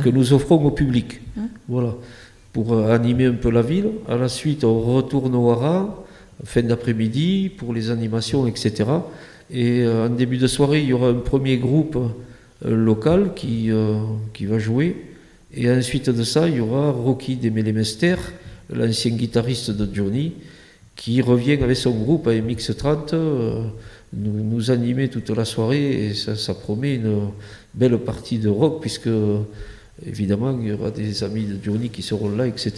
que 0.03 0.10
nous 0.10 0.34
offrons 0.34 0.63
au 0.65 0.72
public. 0.72 1.22
Hein 1.38 1.48
voilà, 1.67 1.95
pour 2.56 2.88
animer 2.88 3.26
un 3.26 3.34
peu 3.34 3.52
la 3.52 3.62
ville. 3.62 3.90
À 4.08 4.16
la 4.16 4.30
suite, 4.30 4.64
on 4.64 4.80
retourne 4.80 5.36
au 5.36 5.52
Hara, 5.52 6.06
fin 6.46 6.62
d'après-midi, 6.62 7.52
pour 7.58 7.74
les 7.74 7.92
animations, 7.92 8.48
etc. 8.48 8.86
Et 9.52 9.86
en 9.86 10.08
début 10.08 10.38
de 10.38 10.48
soirée, 10.48 10.80
il 10.80 10.88
y 10.88 10.94
aura 10.94 11.10
un 11.10 11.16
premier 11.16 11.58
groupe 11.58 11.98
local 12.64 13.34
qui, 13.36 13.72
qui 14.34 14.46
va 14.46 14.58
jouer. 14.58 14.96
Et 15.54 15.70
ensuite 15.70 16.10
de 16.10 16.24
ça, 16.24 16.48
il 16.48 16.56
y 16.56 16.60
aura 16.62 16.92
Rocky 16.92 17.36
Desmélemester, 17.36 18.16
l'ancien 18.74 19.12
guitariste 19.12 19.72
de 19.72 19.94
Johnny, 19.94 20.36
qui 20.96 21.22
revient 21.22 21.62
avec 21.62 21.76
son 21.76 21.92
groupe 21.92 22.26
à 22.28 22.32
MX30, 22.32 23.10
euh, 23.16 23.64
nous, 24.14 24.32
nous 24.32 24.72
animer 24.72 25.10
toute 25.10 25.30
la 25.30 25.44
soirée 25.44 26.06
et 26.06 26.14
ça, 26.14 26.38
ça 26.38 26.54
promet 26.54 26.96
une 26.96 27.32
belle 27.74 27.98
partie 27.98 28.40
de 28.40 28.48
rock 28.48 28.80
puisque 28.80 29.10
évidemment 30.06 30.58
il 30.60 30.68
y 30.68 30.72
aura 30.74 30.92
des 30.92 31.24
amis 31.24 31.46
de 31.46 31.58
Johnny 31.64 31.90
qui 31.90 32.02
seront 32.02 32.30
là, 32.30 32.48
etc. 32.48 32.74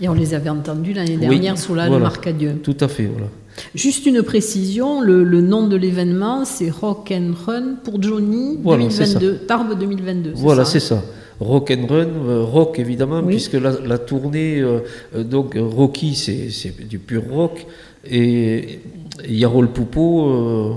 Et 0.00 0.08
on 0.08 0.14
les 0.14 0.34
avait 0.34 0.50
entendus 0.50 0.92
l'année 0.92 1.14
Oui, 1.14 1.26
dernière 1.28 1.58
sous 1.58 1.74
la 1.74 1.86
voilà. 1.88 2.04
marque 2.04 2.26
Adieu. 2.26 2.56
Tout 2.62 2.76
à 2.80 2.88
fait, 2.88 3.06
voilà. 3.06 3.28
Juste 3.74 4.04
une 4.04 4.22
précision, 4.22 5.00
le, 5.00 5.24
le 5.24 5.40
nom 5.40 5.66
de 5.66 5.76
l'événement, 5.76 6.44
c'est 6.44 6.68
Rock 6.68 7.10
and 7.16 7.32
Run 7.46 7.76
pour 7.82 8.02
Johnny 8.02 8.58
Voilà, 8.62 8.90
c'est 8.90 9.14
2022, 9.14 9.46
Tarbes 9.46 9.78
2022. 9.78 10.32
Voilà, 10.34 10.66
c'est 10.66 10.80
ça. 10.80 11.02
Rock 11.40 11.70
and 11.74 11.86
Run, 11.86 12.08
euh, 12.28 12.42
rock 12.44 12.78
évidemment, 12.78 13.20
Oui. 13.24 13.34
puisque 13.34 13.54
la, 13.54 13.72
la 13.80 13.98
tournée, 13.98 14.60
euh, 14.60 14.80
euh, 15.14 15.24
donc 15.24 15.54
Rocky, 15.58 16.14
c'est 16.14 16.86
du 16.86 16.98
pur 16.98 17.22
rock, 17.30 17.66
et 18.10 18.80
Yarol 19.28 19.68
euh, 19.96 20.72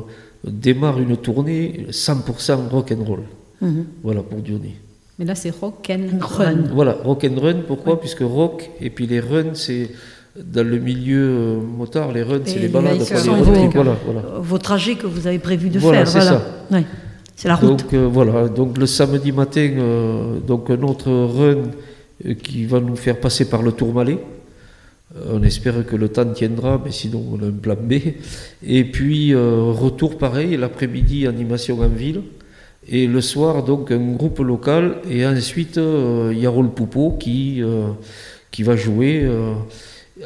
démarre 0.45 0.99
une 1.01 1.17
tournée 1.17 1.85
100% 1.89 2.69
rock 2.69 2.93
and 2.97 3.03
roll. 3.03 3.23
Mhm. 3.61 3.85
Voilà 4.03 4.21
pour 4.23 4.39
Johnny. 4.45 4.75
Mais 5.19 5.25
là, 5.25 5.35
c'est 5.35 5.49
Rock 5.49 5.91
and 5.91 6.17
Run. 6.21 6.55
Voilà, 6.73 6.93
rock 7.03 7.25
and 7.29 7.39
run, 7.41 7.55
pourquoi 7.67 7.99
Puisque 7.99 8.21
rock, 8.21 8.69
et 8.81 8.89
puis 8.89 9.05
les 9.05 9.19
runs, 9.19 9.53
c'est 9.53 9.89
dans 10.41 10.65
le 10.65 10.79
milieu 10.79 11.19
euh, 11.19 11.59
motard, 11.59 12.13
les 12.13 12.23
runs, 12.23 12.39
c'est 12.45 12.59
les 12.59 12.69
balades, 12.69 12.99
pas 12.99 13.21
les 13.21 13.29
vos- 13.29 13.69
voilà, 13.71 13.97
voilà. 14.05 14.21
Euh, 14.21 14.39
Vos 14.39 14.57
trajets 14.59 14.95
que 14.95 15.07
vous 15.07 15.27
avez 15.27 15.39
prévu 15.39 15.69
de 15.69 15.77
Voilà, 15.79 16.05
faire, 16.05 16.07
c'est 16.23 16.29
voilà. 16.29 16.45
ça. 16.69 16.75
Ouais. 16.75 16.85
C'est 17.35 17.47
la 17.49 17.55
route. 17.55 17.69
Donc 17.69 17.93
euh, 17.93 18.07
voilà, 18.11 18.47
donc 18.47 18.77
le 18.77 18.85
samedi 18.85 19.31
matin, 19.33 19.69
euh, 19.77 20.39
donc 20.39 20.69
un 20.69 20.81
autre 20.83 21.09
run 21.11 21.63
qui 22.41 22.65
va 22.65 22.79
nous 22.79 22.95
faire 22.95 23.19
passer 23.19 23.49
par 23.49 23.61
le 23.61 23.71
Tourmalet. 23.73 24.19
On 25.33 25.41
espère 25.43 25.85
que 25.85 25.95
le 25.95 26.07
temps 26.09 26.25
tiendra, 26.31 26.79
mais 26.83 26.91
sinon 26.91 27.23
on 27.33 27.43
a 27.43 27.47
un 27.47 27.51
plan 27.51 27.75
B. 27.81 27.93
Et 28.65 28.83
puis 28.85 29.33
retour 29.33 30.17
pareil, 30.17 30.55
l'après-midi 30.55 31.25
animation 31.27 31.79
en 31.79 31.87
ville. 31.87 32.21
Et 32.87 33.07
le 33.07 33.21
soir 33.21 33.63
donc 33.63 33.91
un 33.91 34.13
groupe 34.13 34.39
local 34.39 34.97
et 35.09 35.25
ensuite 35.25 35.77
euh, 35.77 36.33
Yarol 36.35 36.69
Poupeau 36.71 37.11
qui, 37.11 37.61
euh, 37.61 37.89
qui 38.51 38.63
va 38.63 38.75
jouer 38.75 39.21
euh, 39.23 39.53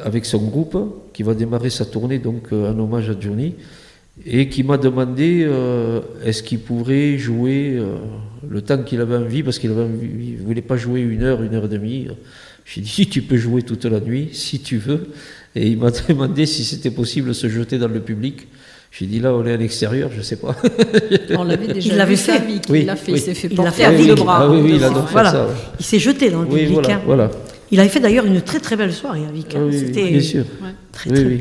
avec 0.02 0.24
son 0.24 0.38
groupe, 0.38 0.76
qui 1.12 1.22
va 1.22 1.34
démarrer 1.34 1.70
sa 1.70 1.84
tournée 1.84 2.18
donc 2.18 2.52
euh, 2.52 2.72
en 2.72 2.78
hommage 2.78 3.10
à 3.10 3.18
Johnny 3.18 3.54
et 4.24 4.48
qui 4.48 4.62
m'a 4.62 4.78
demandé 4.78 5.44
est-ce 6.24 6.44
qu'il 6.44 6.60
pourrait 6.60 7.18
jouer 7.18 7.82
le 8.48 8.62
temps 8.62 8.80
qu'il 8.84 9.00
avait 9.00 9.16
envie, 9.16 9.42
parce 9.42 9.58
qu'il 9.58 9.72
il 9.72 10.36
voulait 10.36 10.62
pas 10.62 10.76
jouer 10.76 11.00
une 11.00 11.24
heure, 11.24 11.42
une 11.42 11.52
heure 11.52 11.64
et 11.64 11.68
demie. 11.68 12.06
J'ai 12.64 12.80
dit 12.80 12.88
si 12.88 13.08
tu 13.08 13.22
peux 13.22 13.36
jouer 13.36 13.62
toute 13.62 13.84
la 13.86 13.98
nuit, 13.98 14.28
si 14.32 14.60
tu 14.60 14.76
veux. 14.76 15.08
Et 15.56 15.66
il 15.66 15.78
m'a 15.78 15.90
demandé 16.08 16.46
si 16.46 16.64
c'était 16.64 16.92
possible 16.92 17.28
de 17.28 17.32
se 17.32 17.48
jeter 17.48 17.76
dans 17.76 17.88
le 17.88 17.98
public. 17.98 18.46
J'ai 18.96 19.06
dit 19.06 19.18
là 19.18 19.34
on 19.34 19.44
est 19.44 19.52
à 19.52 19.56
l'extérieur, 19.56 20.08
je 20.16 20.22
sais 20.22 20.36
pas. 20.36 20.54
On 21.36 21.42
l'avait 21.42 21.66
déjà 21.66 21.88
Il 21.90 21.96
l'avait 21.96 22.14
vu, 22.14 22.20
ça, 22.20 22.34
fait. 22.34 22.46
Vic, 22.46 22.62
Oui, 22.68 22.80
il 22.82 22.86
l'a 22.86 22.94
fait, 22.94 23.10
oui. 23.12 23.18
il 23.18 23.22
s'est 23.22 23.34
fait 23.34 23.48
Il 23.50 23.56
porter 23.56 23.72
fait 23.72 23.84
avec 23.86 24.06
le 24.06 24.14
bras. 24.14 24.42
Ah 24.42 24.48
oui, 24.48 24.60
oui, 24.62 24.70
il 24.74 24.80
ça. 24.80 24.90
ouais. 25.46 25.52
S'est 25.80 25.98
jeté 25.98 26.30
dans 26.30 26.42
le 26.42 26.46
Oui, 26.48 26.60
public. 26.60 26.72
voilà, 26.74 26.94
hein. 26.94 27.02
voilà. 27.04 27.30
Il 27.72 27.80
avait 27.80 27.88
fait 27.88 27.98
d'ailleurs 27.98 28.24
une 28.24 28.40
très 28.40 28.60
très 28.60 28.76
belle 28.76 28.92
soirée 28.92 29.24
avec. 29.26 29.46
Ah 29.54 29.58
hein. 29.58 29.62
oui, 29.66 29.70
oui, 29.74 29.78
C'était 29.86 30.10
bien 30.10 30.20
sûr. 30.20 30.44
Ouais. 30.62 30.68
très 30.92 31.10
Oui, 31.10 31.16
très 31.16 31.24
oui. 31.26 31.40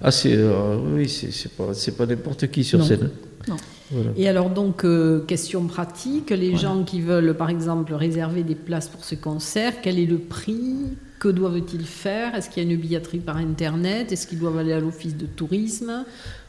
Ah, 0.00 0.10
c'est 0.10 0.32
euh, 0.36 0.78
oui, 0.94 1.06
c'est 1.08 1.30
c'est 1.32 1.52
pas, 1.52 1.74
c'est 1.74 1.96
pas 1.96 2.06
n'importe 2.06 2.50
qui 2.50 2.64
sur 2.64 2.78
Non. 2.78 2.84
scène. 2.86 3.10
Non. 3.46 3.56
Voilà. 3.90 4.10
Et 4.16 4.26
alors 4.28 4.48
donc, 4.48 4.84
euh, 4.84 5.20
question 5.26 5.64
pratique, 5.66 6.30
les 6.30 6.56
gens 6.56 6.82
qui 6.82 7.02
veulent 7.02 7.34
par 7.34 7.50
exemple 7.50 7.92
réserver 7.94 8.42
des 8.42 8.54
places 8.54 8.88
pour 8.88 9.04
ce 9.04 9.14
concert, 9.14 9.74
quel 9.82 9.98
est 9.98 10.06
le 10.06 10.18
prix? 10.18 10.74
Que 11.18 11.28
doivent-ils 11.28 11.86
faire? 11.86 12.34
Est-ce 12.34 12.48
qu'il 12.50 12.62
y 12.64 12.66
a 12.66 12.70
une 12.70 12.78
billetterie 12.78 13.18
par 13.20 13.36
Internet? 13.36 14.12
Est-ce 14.12 14.26
qu'ils 14.26 14.38
doivent 14.38 14.58
aller 14.58 14.72
à 14.72 14.80
l'office 14.80 15.16
de 15.16 15.26
tourisme? 15.26 16.04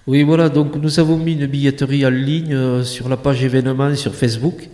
Oui, 0.07 0.23
voilà, 0.23 0.47
donc 0.49 0.75
nous 0.77 0.99
avons 0.99 1.17
mis 1.17 1.33
une 1.33 1.47
billetterie 1.47 2.05
en 2.05 2.09
ligne 2.09 2.53
euh, 2.53 2.83
sur 2.83 3.09
la 3.09 3.17
page 3.17 3.43
événements 3.43 3.93
sur 3.95 4.15
Facebook. 4.15 4.69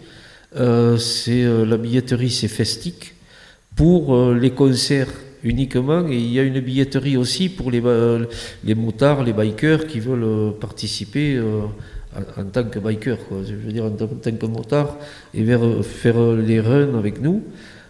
Euh, 0.56 0.98
c'est 0.98 1.44
euh, 1.44 1.66
la 1.66 1.78
billetterie, 1.78 2.30
c'est 2.30 2.48
Festic 2.48 3.16
pour 3.76 4.32
les 4.34 4.52
concerts 4.52 5.10
uniquement, 5.44 6.08
et 6.08 6.16
il 6.16 6.32
y 6.32 6.40
a 6.40 6.44
une 6.44 6.60
billetterie 6.60 7.18
aussi 7.18 7.50
pour 7.50 7.72
les, 7.72 7.82
les 8.64 8.76
motards, 8.76 9.24
les 9.24 9.34
bikers 9.34 9.88
qui 9.88 10.00
veulent 10.00 10.54
participer 10.60 11.42
en, 12.38 12.44
tant 12.46 12.66
que 12.66 12.78
biker, 12.78 13.18
je 13.44 13.56
veux 13.56 13.72
dire 13.74 13.86
en, 13.86 13.90
tant- 13.90 14.08
que 14.38 14.46
motard, 14.46 14.98
et 15.34 15.44
faire 15.82 16.34
les 16.34 16.60
runs 16.60 16.96
avec 17.00 17.20
nous. 17.20 17.42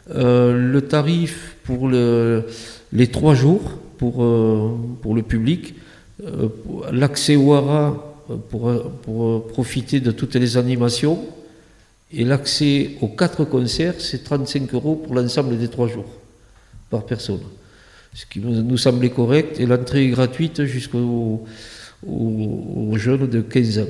Le 0.10 0.80
tarif 0.80 1.58
pour 1.66 1.90
le- 1.90 2.46
les 2.94 3.08
trois 3.08 3.36
jours 3.36 3.78
pour, 3.98 4.26
pour 5.02 5.14
le 5.16 5.22
public, 5.22 5.76
l'accès 6.92 7.36
au 7.36 7.54
euh, 8.30 8.38
pour, 8.50 8.70
euh, 8.70 8.92
pour 9.02 9.24
euh, 9.26 9.48
profiter 9.50 10.00
de 10.00 10.12
toutes 10.12 10.36
les 10.36 10.56
animations 10.56 11.20
et 12.12 12.24
l'accès 12.24 12.92
aux 13.02 13.10
quatre 13.10 13.44
concerts, 13.44 13.96
c'est 14.00 14.24
35 14.24 14.74
euros 14.74 14.96
pour 14.96 15.14
l'ensemble 15.14 15.58
des 15.58 15.68
trois 15.68 15.88
jours 15.88 16.06
par 16.90 17.06
personne. 17.06 17.42
Ce 18.14 18.26
qui 18.26 18.40
nous, 18.40 18.78
semblait 18.78 19.10
correct 19.10 19.60
et 19.60 19.66
l'entrée 19.66 20.06
est 20.06 20.10
gratuite 20.10 20.64
jusqu'aux 20.66 21.44
aux, 22.08 22.92
aux 22.92 22.98
jeunes 22.98 23.28
de 23.28 23.42
15 23.42 23.80
ans. 23.80 23.88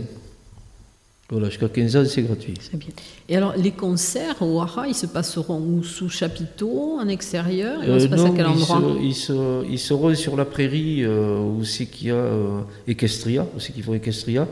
Voilà, 1.34 1.50
jusqu'à 1.50 1.68
15 1.68 1.96
ans, 1.98 2.04
c'est 2.06 2.22
gratuit. 2.22 2.54
C'est 2.62 2.78
bien. 2.78 2.90
Et 3.28 3.36
alors, 3.36 3.54
les 3.58 3.72
concerts 3.72 4.40
au 4.42 4.62
Hara, 4.62 4.88
ils 4.88 4.94
se 4.94 5.08
passeront 5.08 5.60
où? 5.60 5.84
Sous 5.84 6.08
chapiteau, 6.08 6.98
en 7.02 7.08
extérieur? 7.08 7.80
Ils 7.84 7.90
vont 7.90 8.00
se 8.00 8.06
Euh, 8.06 8.14
à 8.14 8.18
non, 8.18 8.34
ils, 8.54 8.62
se- 8.66 9.04
ils, 9.04 9.16
se- 9.16 9.66
ils 9.68 9.80
seront 9.80 10.14
sur 10.14 10.36
la 10.36 10.46
prairie 10.46 11.04
euh, 11.04 11.40
où 11.40 11.64
c'est 11.64 11.88
qu'il 11.88 12.10
y 12.10 12.12
a 12.12 12.16
euh, 12.16 12.60
Equestria, 12.88 13.48
où 13.56 13.60
c'est 13.60 13.74
qu'ils 13.74 13.82
font 13.84 13.96
Equestria. 13.96 14.48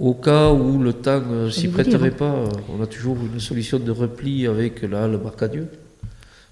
Au 0.00 0.14
cas 0.14 0.52
où 0.52 0.78
le 0.82 0.94
temps 0.94 1.20
ne 1.20 1.50
s'y 1.50 1.56
J'allais 1.62 1.68
vous 1.68 1.74
prêterait 1.74 2.08
dire. 2.10 2.16
pas, 2.16 2.32
euh, 2.34 2.46
on 2.78 2.82
a 2.82 2.86
toujours 2.86 3.16
une 3.34 3.40
solution 3.40 3.78
de 3.78 3.90
repli 3.90 4.46
avec 4.46 4.80
la 4.82 5.04
halle 5.04 5.20
Marcadieu. 5.22 5.66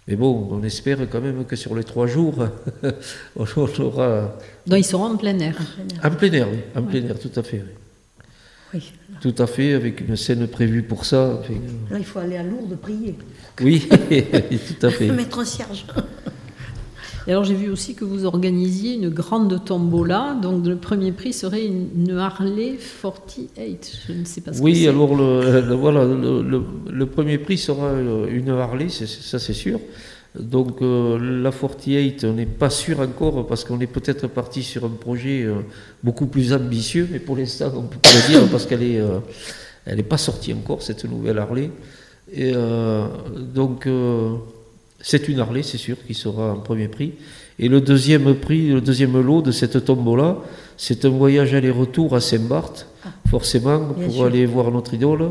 Mais 0.09 0.17
bon, 0.17 0.49
on 0.51 0.63
espère 0.63 0.99
quand 1.11 1.21
même 1.23 1.45
que 1.47 1.57
sur 1.57 1.75
les 1.75 1.85
trois 1.85 2.07
jours, 2.07 2.35
on 3.37 3.45
on 3.57 3.83
aura 3.83 4.37
Donc, 4.67 4.79
ils 4.79 4.85
seront 4.85 5.05
en 5.07 5.17
plein 5.17 5.39
air. 5.39 5.57
en 6.05 6.11
plein 6.11 6.33
air, 6.33 6.49
oui, 6.53 6.59
en 6.77 6.83
plein 6.83 7.03
air, 7.07 7.19
tout 7.19 7.31
à 7.35 7.43
fait. 7.43 7.63
oui. 7.67 7.73
Oui. 8.77 8.93
Tout 9.21 9.35
à 9.39 9.47
fait, 9.47 9.73
avec 9.73 10.01
une 10.07 10.17
scène 10.17 10.47
prévue 10.47 10.83
pour 10.83 11.05
ça. 11.05 11.41
Là, 11.91 11.99
il 11.99 12.05
faut 12.05 12.19
aller 12.19 12.37
à 12.37 12.43
Lourdes 12.43 12.77
prier. 12.77 13.15
oui, 13.63 13.89
tout 13.89 14.87
à 14.87 14.91
fait. 14.91 15.09
Mettre 15.11 15.39
un 15.39 15.45
cierge. 15.45 15.87
Et 17.29 17.33
alors, 17.33 17.43
j'ai 17.43 17.55
vu 17.55 17.71
aussi 17.71 17.95
que 17.97 18.05
vous 18.05 18.25
organisiez 18.25 18.95
une 18.95 19.09
grande 19.09 19.65
tombola. 19.65 20.37
Donc, 20.41 20.65
le 20.65 20.77
premier 20.77 21.11
prix 21.11 21.33
serait 21.33 21.65
une, 21.67 21.89
une 21.97 22.17
Harley 22.19 22.75
48. 23.03 23.99
Je 24.07 24.13
ne 24.13 24.25
sais 24.25 24.41
pas 24.43 24.53
ce 24.53 24.59
que 24.59 24.63
Oui, 24.65 24.83
c'est. 24.83 24.89
alors 24.89 25.17
le, 25.17 25.61
le- 25.61 25.75
voilà, 25.75 26.05
le, 26.05 26.43
le- 26.43 26.63
le 26.93 27.07
premier 27.07 27.39
prix 27.39 27.59
sera 27.59 27.87
euh, 27.87 28.29
une 28.31 28.51
Harley, 28.51 28.89
ça 28.91 29.39
c'est 29.41 29.53
sûr. 29.55 29.81
Donc 30.41 30.83
euh, 30.83 31.19
la 31.43 31.51
48, 31.51 32.25
on 32.25 32.35
n'est 32.35 32.47
pas 32.47 32.71
sûr 32.71 33.01
encore 33.01 33.47
parce 33.47 33.65
qu'on 33.65 33.81
est 33.81 33.87
peut-être 33.87 34.27
parti 34.27 34.63
sur 34.63 34.85
un 34.85 34.91
projet 34.91 35.43
euh, 35.43 35.55
beaucoup 36.03 36.27
plus 36.27 36.53
ambitieux, 36.53 37.09
mais 37.11 37.19
pour 37.19 37.37
l'instant 37.37 37.73
on 37.77 37.83
peut 37.83 37.99
pas 37.99 38.11
le 38.13 38.29
dire 38.29 38.49
parce 38.51 38.67
qu'elle 38.67 38.83
est, 38.83 38.99
euh, 38.99 39.19
elle 39.87 39.97
n'est 39.97 40.03
pas 40.03 40.19
sortie 40.19 40.53
encore 40.53 40.83
cette 40.83 41.05
nouvelle 41.05 41.39
Harley. 41.39 41.71
Et 42.33 42.53
euh, 42.55 43.07
donc 43.55 43.89
c'est 45.01 45.29
une 45.29 45.41
Harley, 45.41 45.63
c'est 45.63 45.79
sûr, 45.79 45.97
qui 46.07 46.15
sera 46.15 46.53
en 46.53 46.59
premier 46.61 46.89
prix. 46.89 47.13
Et 47.59 47.69
le 47.69 47.81
deuxième 47.81 48.35
prix, 48.35 48.69
le 48.69 48.81
deuxième 48.81 49.19
lot 49.21 49.41
de 49.41 49.53
cette 49.53 49.85
tombola, 49.85 50.39
c'est 50.77 51.05
un 51.05 51.11
voyage 51.11 51.55
aller-retour 51.55 52.15
à 52.15 52.21
Saint-Barth, 52.21 52.87
forcément, 53.31 53.79
Bien 53.79 54.05
pour 54.07 54.15
sûr. 54.15 54.25
aller 54.25 54.45
voir 54.45 54.71
notre 54.71 54.93
idole, 54.93 55.31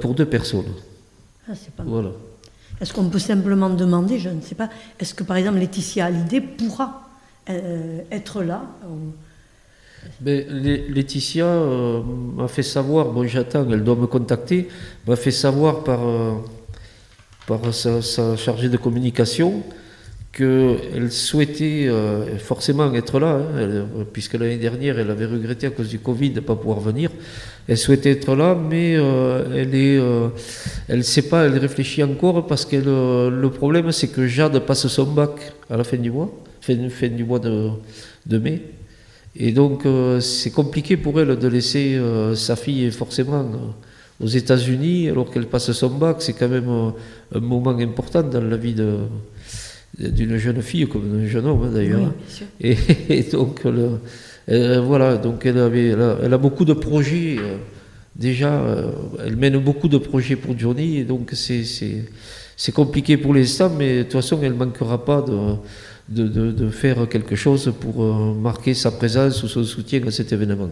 pour 0.00 0.14
deux 0.14 0.24
personnes. 0.24 0.72
Ah, 1.48 1.52
c'est 1.54 1.74
pas 1.74 1.82
mal. 1.82 1.92
Voilà. 1.92 2.10
Est-ce 2.80 2.92
qu'on 2.92 3.08
peut 3.08 3.18
simplement 3.18 3.70
demander, 3.70 4.18
je 4.18 4.28
ne 4.28 4.40
sais 4.40 4.54
pas, 4.54 4.68
est-ce 5.00 5.14
que 5.14 5.24
par 5.24 5.36
exemple 5.36 5.58
Laetitia 5.58 6.06
Hallyday 6.06 6.40
pourra 6.40 7.08
euh, 7.50 8.00
être 8.10 8.42
là 8.42 8.62
Mais 10.20 10.46
Lé- 10.48 10.86
Laetitia 10.88 11.44
euh, 11.46 12.02
m'a 12.36 12.48
fait 12.48 12.62
savoir, 12.62 13.06
bon 13.06 13.26
j'attends, 13.26 13.66
elle 13.70 13.82
doit 13.82 13.96
me 13.96 14.06
contacter, 14.06 14.68
m'a 15.06 15.16
fait 15.16 15.30
savoir 15.32 15.82
par, 15.84 16.00
euh, 16.06 16.34
sa 18.00 18.36
chargée 18.36 18.68
de 18.68 18.76
communication 18.76 19.62
qu'elle 20.32 21.10
souhaitait 21.10 21.86
euh, 21.88 22.38
forcément 22.38 22.92
être 22.94 23.18
là, 23.18 23.40
hein, 23.56 23.86
puisque 24.12 24.34
l'année 24.34 24.58
dernière 24.58 24.98
elle 24.98 25.10
avait 25.10 25.26
regretté 25.26 25.66
à 25.66 25.70
cause 25.70 25.88
du 25.88 25.98
Covid 25.98 26.30
de 26.30 26.36
ne 26.36 26.40
pas 26.40 26.54
pouvoir 26.54 26.80
venir. 26.80 27.10
Elle 27.66 27.78
souhaitait 27.78 28.12
être 28.12 28.34
là, 28.34 28.54
mais 28.54 28.94
euh, 28.96 29.44
elle 29.54 29.74
est, 29.74 29.98
euh, 29.98 31.02
sait 31.02 31.22
pas, 31.22 31.44
elle 31.44 31.58
réfléchit 31.58 32.02
encore 32.02 32.46
parce 32.46 32.64
que 32.64 32.76
le, 32.76 33.50
problème 33.50 33.90
c'est 33.92 34.08
que 34.08 34.26
Jade 34.26 34.58
passe 34.60 34.86
son 34.86 35.06
bac 35.06 35.52
à 35.70 35.76
la 35.76 35.84
fin 35.84 35.96
du 35.96 36.10
mois, 36.10 36.30
fin, 36.60 36.74
du 36.74 37.24
mois 37.24 37.38
de, 37.38 38.38
mai. 38.38 38.62
Et 39.36 39.52
donc, 39.52 39.84
c'est 40.20 40.50
compliqué 40.50 40.96
pour 40.96 41.20
elle 41.20 41.38
de 41.38 41.48
laisser 41.48 42.00
sa 42.34 42.56
fille 42.56 42.90
forcément 42.90 43.46
aux 44.20 44.26
États-Unis 44.26 45.10
alors 45.10 45.30
qu'elle 45.30 45.46
passe 45.46 45.70
son 45.70 45.90
bac. 45.90 46.16
C'est 46.20 46.32
quand 46.32 46.48
même 46.48 46.68
un 47.32 47.40
moment 47.40 47.76
important 47.78 48.22
dans 48.22 48.40
la 48.40 48.56
vie 48.56 48.74
de, 48.74 48.96
d'une 49.98 50.36
jeune 50.36 50.62
fille 50.62 50.86
comme 50.86 51.08
d'un 51.10 51.26
jeune 51.26 51.46
homme 51.46 51.64
hein, 51.64 51.70
d'ailleurs. 51.74 52.00
Oui, 52.00 52.06
hein. 52.42 52.46
Et, 52.60 52.76
et 53.18 53.22
donc, 53.24 53.64
le- 53.64 53.98
euh, 54.50 54.80
voilà, 54.80 55.16
donc 55.16 55.44
elle, 55.44 55.58
avait, 55.58 55.88
elle, 55.88 56.00
a, 56.00 56.18
elle 56.22 56.32
a 56.32 56.38
beaucoup 56.38 56.64
de 56.64 56.72
projets. 56.72 57.36
euh, 57.38 57.56
déjà, 58.16 58.52
euh, 58.60 58.90
elle 59.26 59.36
mène 59.36 59.58
beaucoup 59.58 59.88
de 59.88 59.98
projets 59.98 60.36
pour 60.36 60.58
Johnny, 60.58 60.98
et 60.98 61.04
donc 61.04 61.30
c'est, 61.34 61.62
compliqué 62.72 63.16
pour 63.16 63.34
l'instant, 63.34 63.70
mais 63.76 63.98
de 63.98 64.02
toute 64.04 64.12
façon, 64.12 64.38
elle 64.42 64.52
ne 64.52 64.56
manquera 64.58 65.04
pas 65.04 65.22
de, 65.22 66.22
de, 66.22 66.28
de- 66.28 66.52
de 66.52 66.70
faire 66.70 67.08
quelque 67.08 67.36
chose 67.36 67.72
pour 67.80 68.02
euh, 68.02 68.34
marquer 68.34 68.74
sa 68.74 68.90
présence 68.90 69.42
ou 69.42 69.48
son 69.48 69.64
soutien 69.64 70.00
à 70.06 70.10
cet 70.10 70.32
événement. 70.32 70.70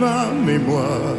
Ma 0.00 0.30
mémoire. 0.46 1.16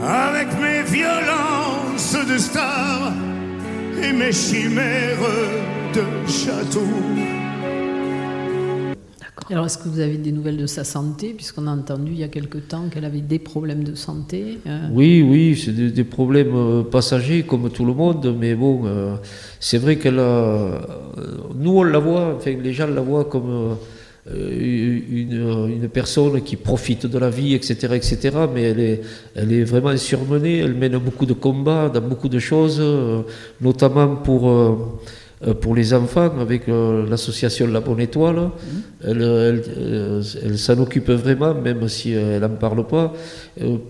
Avec 0.00 0.48
mes 0.62 0.82
violences 0.98 2.16
de 2.32 2.38
star 2.38 3.12
et 4.02 4.12
mes 4.12 4.32
chimères 4.32 5.18
de 5.94 6.02
château. 6.30 6.86
Alors, 9.50 9.64
est-ce 9.66 9.78
que 9.78 9.88
vous 9.88 9.98
avez 10.00 10.18
des 10.18 10.30
nouvelles 10.30 10.58
de 10.58 10.66
sa 10.66 10.84
santé 10.84 11.32
Puisqu'on 11.34 11.66
a 11.66 11.70
entendu 11.70 12.12
il 12.12 12.18
y 12.18 12.22
a 12.22 12.28
quelque 12.28 12.58
temps 12.58 12.84
qu'elle 12.90 13.06
avait 13.06 13.22
des 13.22 13.38
problèmes 13.38 13.82
de 13.82 13.94
santé. 13.94 14.58
euh, 14.66 14.88
Oui, 14.92 15.26
oui, 15.28 15.56
c'est 15.56 15.72
des, 15.72 15.90
des 15.90 16.04
problèmes 16.04 16.54
euh, 16.54 16.82
passagers 16.82 17.42
comme 17.44 17.70
tout 17.70 17.86
le 17.86 17.94
monde, 17.94 18.34
mais 18.38 18.54
bon, 18.54 18.82
euh, 18.84 19.14
c'est 19.58 19.78
vrai 19.78 19.96
qu'elle 19.96 20.18
a. 20.18 20.80
nous, 21.56 21.78
on 21.78 21.82
la 21.82 21.98
voit, 21.98 22.34
enfin, 22.36 22.52
les 22.62 22.72
gens 22.74 22.86
la 22.88 23.00
voient 23.00 23.24
comme 23.24 23.50
euh, 23.50 23.74
une, 24.34 25.70
une 25.82 25.88
personne 25.88 26.42
qui 26.42 26.56
profite 26.56 27.06
de 27.06 27.18
la 27.18 27.30
vie, 27.30 27.54
etc., 27.54 27.94
etc., 27.94 28.30
mais 28.52 28.62
elle 28.62 28.80
est, 28.80 29.00
elle 29.34 29.52
est 29.52 29.64
vraiment 29.64 29.96
surmenée, 29.96 30.58
elle 30.58 30.74
mène 30.74 30.98
beaucoup 30.98 31.26
de 31.26 31.32
combats 31.32 31.88
dans 31.88 32.00
beaucoup 32.00 32.28
de 32.28 32.38
choses, 32.38 32.78
euh, 32.80 33.22
notamment 33.60 34.16
pour. 34.16 34.48
Euh, 35.46 35.54
pour 35.54 35.76
les 35.76 35.94
enfants, 35.94 36.30
avec 36.40 36.68
euh, 36.68 37.08
l'association 37.08 37.68
La 37.68 37.80
Bonne 37.80 38.00
Étoile, 38.00 38.50
elle, 39.04 39.22
elle, 39.22 39.62
euh, 39.78 40.22
elle 40.44 40.58
s'en 40.58 40.78
occupe 40.80 41.10
vraiment, 41.10 41.54
même 41.54 41.88
si 41.88 42.12
elle 42.12 42.40
n'en 42.40 42.48
parle 42.50 42.86
pas. 42.86 43.12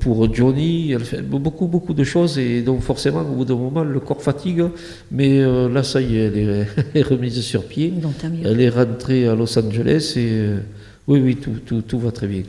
Pour 0.00 0.33
Johnny, 0.35 0.93
elle 0.93 1.05
fait 1.05 1.23
beaucoup, 1.23 1.67
beaucoup 1.67 1.95
de 1.95 2.05
choses, 2.05 2.38
et 2.38 2.61
donc 2.61 2.83
forcément, 2.83 3.23
au 3.23 3.35
bout 3.35 3.45
d'un 3.47 3.57
moment, 3.57 3.83
le 3.83 4.00
corps 4.00 4.23
fatigue, 4.23 4.64
mais 5.11 5.40
là, 5.69 5.83
ça 5.83 6.02
y 6.02 6.17
est, 6.17 6.26
elle 6.26 6.38
est, 6.38 6.67
est 6.99 7.02
remise 7.02 7.40
sur 7.40 7.64
pied. 7.64 7.95
Elle 8.45 8.61
est 8.61 8.69
rentrée 8.69 9.26
à 9.26 9.35
Los 9.35 9.59
Angeles, 9.59 10.14
et 10.17 10.50
oui, 11.07 11.21
oui, 11.25 11.37
tout, 11.37 11.57
tout, 11.64 11.81
tout 11.81 11.99
va 11.99 12.11
très 12.11 12.26
bien. 12.26 12.43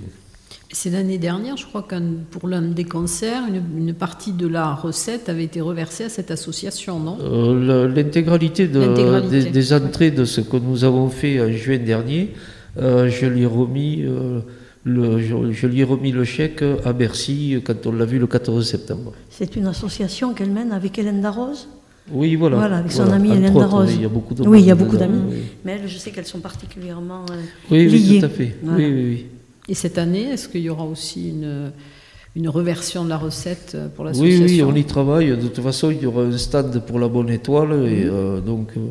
C'est 0.71 0.91
l'année 0.91 1.17
dernière, 1.17 1.57
je 1.57 1.65
crois 1.65 1.81
que 1.81 1.95
pour 2.29 2.47
l'un 2.47 2.61
des 2.61 2.83
concerts, 2.83 3.41
une, 3.47 3.87
une 3.87 3.93
partie 3.95 4.33
de 4.33 4.47
la 4.47 4.75
recette 4.75 5.27
avait 5.27 5.45
été 5.45 5.61
reversée 5.61 6.03
à 6.03 6.09
cette 6.09 6.29
association, 6.29 6.99
non? 6.99 7.17
Euh, 7.21 7.87
L'intégralité 7.87 8.67
de- 8.67 8.79
L'intégralité. 8.79 9.43
des, 9.45 9.49
des 9.49 9.73
entrées 9.73 10.11
de 10.11 10.25
ce 10.25 10.41
que 10.41 10.57
nous 10.57 10.83
avons 10.83 11.09
fait 11.09 11.41
en 11.41 11.51
juin 11.51 11.79
dernier, 11.79 12.33
euh, 12.77 13.09
je 13.09 13.25
lui 13.25 13.41
ai 13.41 13.45
remis 13.47 14.03
euh, 14.03 14.41
le, 14.83 15.19
je, 15.19 15.51
je 15.51 15.65
lui 15.65 15.79
ai 15.79 15.83
remis 15.83 16.11
le 16.11 16.23
chèque 16.23 16.63
à 16.85 16.93
Bercy 16.93 17.59
quand 17.65 17.87
on 17.87 17.91
l'a 17.91 18.05
vu 18.05 18.19
le 18.19 18.27
14 18.27 18.63
septembre. 18.69 19.13
C'est 19.31 19.55
une 19.55 19.65
association 19.65 20.35
qu'elle 20.35 20.51
mène 20.51 20.71
avec 20.71 20.99
Hélène 20.99 21.21
Darroze? 21.21 21.67
Oui, 22.11 22.35
voilà. 22.35 22.57
Voilà, 22.57 22.77
avec 22.77 22.91
son 22.91 23.03
Voilà. 23.05 23.15
amie 23.15 23.31
Hélène 23.31 23.55
Darroze. 23.55 23.87
oui, 23.89 23.95
Il 23.97 24.01
y 24.03 24.05
a 24.05 24.09
beaucoup 24.09 24.35
Oui, 24.45 24.59
il 24.61 24.65
y 24.67 24.71
a 24.71 24.75
beaucoup 24.75 24.97
d'amis. 24.97 25.21
Oui, 25.31 25.37
Mais 25.65 25.79
elles, 25.81 25.87
je 25.89 25.97
sais 25.97 26.11
qu'elles 26.11 26.27
sont 26.27 26.39
particulièrement 26.39 27.25
euh, 27.31 27.41
oui, 27.71 27.87
oui, 27.91 27.97
liées. 27.99 28.19
tout 28.19 28.25
à 28.27 28.29
fait. 28.29 28.55
Voilà. 28.61 28.77
Oui, 28.77 28.85
oui, 28.93 29.03
oui. 29.09 29.25
Et 29.69 29.75
cette 29.75 29.97
année, 29.99 30.23
est-ce 30.31 30.49
qu'il 30.49 30.61
y 30.61 30.69
aura 30.69 30.83
aussi 30.85 31.29
une, 31.29 31.71
une 32.35 32.49
reversion 32.49 33.03
de 33.03 33.09
la 33.09 33.17
recette 33.17 33.77
pour 33.95 34.03
Oui, 34.05 34.09
l'association 34.11 34.67
oui, 34.67 34.73
on 34.73 34.75
y 34.75 34.83
travaille. 34.83 35.29
De 35.29 35.35
toute 35.47 35.61
façon, 35.61 35.91
il 35.91 36.01
y 36.01 36.05
aura 36.07 36.23
un 36.23 36.37
stand 36.37 36.81
pour 36.85 36.97
la 36.99 37.07
bonne 37.07 37.29
étoile. 37.29 37.73
Et 37.87 38.05
Mhm. 38.05 38.09
euh, 38.11 38.39
donc, 38.41 38.69
euh, 38.77 38.81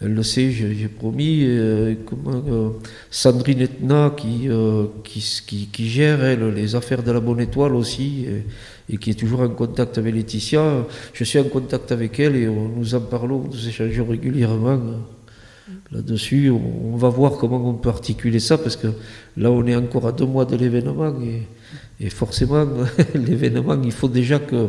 elle 0.00 0.14
le 0.14 0.22
sait, 0.22 0.50
j'ai 0.52 0.88
promis. 0.88 1.40
euh, 1.42 1.94
comment, 2.06 2.42
euh, 2.48 2.68
Sandrine 3.10 3.62
Etna, 3.62 4.12
qui, 4.16 4.48
euh, 4.48 4.84
qui, 5.02 5.18
s- 5.18 5.40
qui, 5.40 5.66
qui 5.66 5.88
gère, 5.88 6.22
elle, 6.24 6.48
les 6.54 6.74
affaires 6.76 7.02
de 7.02 7.10
la 7.10 7.20
bonne 7.20 7.40
étoile 7.40 7.74
aussi, 7.74 8.26
et, 8.28 8.94
et 8.94 8.96
qui 8.98 9.10
est 9.10 9.14
toujours 9.18 9.40
en 9.40 9.48
contact 9.48 9.98
avec 9.98 10.14
Laetitia. 10.14 10.86
Je 11.12 11.24
suis 11.24 11.40
en 11.40 11.44
contact 11.56 11.90
avec 11.90 12.20
elle 12.20 12.36
et 12.36 12.46
on- 12.48 12.68
nous 12.68 12.94
en 12.94 13.00
parlons, 13.00 13.42
nous 13.52 13.68
échangeons 13.68 14.06
régulièrement. 14.06 14.78
Là-dessus, 15.92 16.50
on, 16.50 16.96
va 16.96 17.08
voir 17.08 17.32
comment 17.38 17.56
on 17.68 17.74
peut 17.74 17.88
articuler 17.88 18.38
ça, 18.40 18.58
parce 18.58 18.76
que 18.76 18.88
là, 19.36 19.50
on 19.50 19.66
est 19.66 19.74
encore 19.76 20.06
à 20.06 20.12
deux 20.12 20.26
mois 20.26 20.44
de 20.44 20.56
l'événement, 20.56 21.12
et, 21.22 21.42
et 22.04 22.10
forcément, 22.10 22.66
l'événement, 23.14 23.76
il 23.82 23.92
faut 23.92 24.08
déjà 24.08 24.38
que 24.38 24.68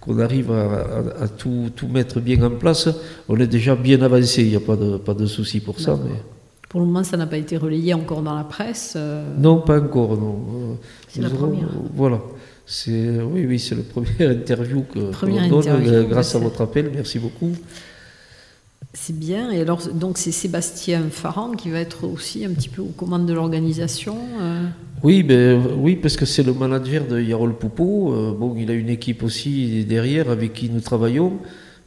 qu'on 0.00 0.18
arrive 0.18 0.50
à, 0.52 0.64
à- 0.64 1.22
à 1.24 1.28
tout, 1.28 1.70
tout 1.74 1.88
mettre 1.88 2.20
bien 2.20 2.42
en 2.42 2.50
place. 2.50 2.88
On 3.26 3.38
est 3.40 3.46
déjà 3.46 3.74
bien 3.74 4.02
avancé, 4.02 4.42
il 4.42 4.50
n'y 4.50 4.56
a 4.56 4.60
pas 4.60 4.76
de, 4.76 4.98
pas 4.98 5.14
de 5.14 5.24
souci 5.24 5.60
pour 5.60 5.80
ça. 5.80 5.98
Mais... 6.04 6.10
Pour 6.68 6.80
le 6.80 6.86
moment, 6.86 7.04
ça 7.04 7.16
n'a 7.16 7.26
pas 7.26 7.38
été 7.38 7.56
relayé 7.56 7.94
encore 7.94 8.20
dans 8.20 8.34
la 8.34 8.44
presse. 8.44 8.94
euh, 8.96 9.24
Non, 9.38 9.60
pas 9.62 9.80
encore, 9.80 10.18
non. 10.20 10.34
Euh, 10.34 10.74
C'est 11.08 11.22
la 11.22 11.28
aurons- 11.28 11.36
première. 11.38 11.68
Voilà. 11.94 12.20
C'est, 12.66 13.18
oui, 13.22 13.46
oui, 13.46 13.58
c'est 13.58 13.76
la 13.76 13.82
première 13.82 14.30
interview 14.38 14.82
que, 14.82 14.98
que 14.98 15.10
Première 15.10 15.44
l'on 15.44 15.48
donne, 15.48 15.68
interview, 15.68 15.90
euh, 15.92 16.04
grâce 16.04 16.34
à 16.34 16.38
votre 16.38 16.60
appel. 16.60 16.90
Merci 16.94 17.18
beaucoup. 17.18 17.52
C'est 18.92 19.18
bien. 19.18 19.50
Et 19.50 19.60
alors, 19.60 19.88
donc, 19.88 20.18
c'est 20.18 20.32
Sébastien 20.32 21.08
Farran 21.10 21.52
qui 21.52 21.70
va 21.70 21.80
être 21.80 22.04
aussi 22.04 22.44
un 22.44 22.50
petit 22.50 22.68
peu 22.68 22.82
aux 22.82 22.94
commandes 22.96 23.26
de 23.26 23.32
l'organisation. 23.32 24.16
euh. 24.40 24.66
Oui, 25.02 25.22
ben, 25.22 25.60
oui, 25.78 25.96
parce 25.96 26.16
que 26.16 26.24
c'est 26.24 26.42
le 26.42 26.54
manager 26.54 27.06
de 27.06 27.20
Yarol 27.20 27.56
Poupeau. 27.56 28.12
Euh, 28.12 28.32
bon, 28.32 28.54
il 28.56 28.70
a 28.70 28.74
une 28.74 28.88
équipe 28.88 29.22
aussi 29.22 29.84
derrière 29.84 30.30
avec 30.30 30.52
qui 30.52 30.70
nous 30.70 30.80
travaillons, 30.80 31.38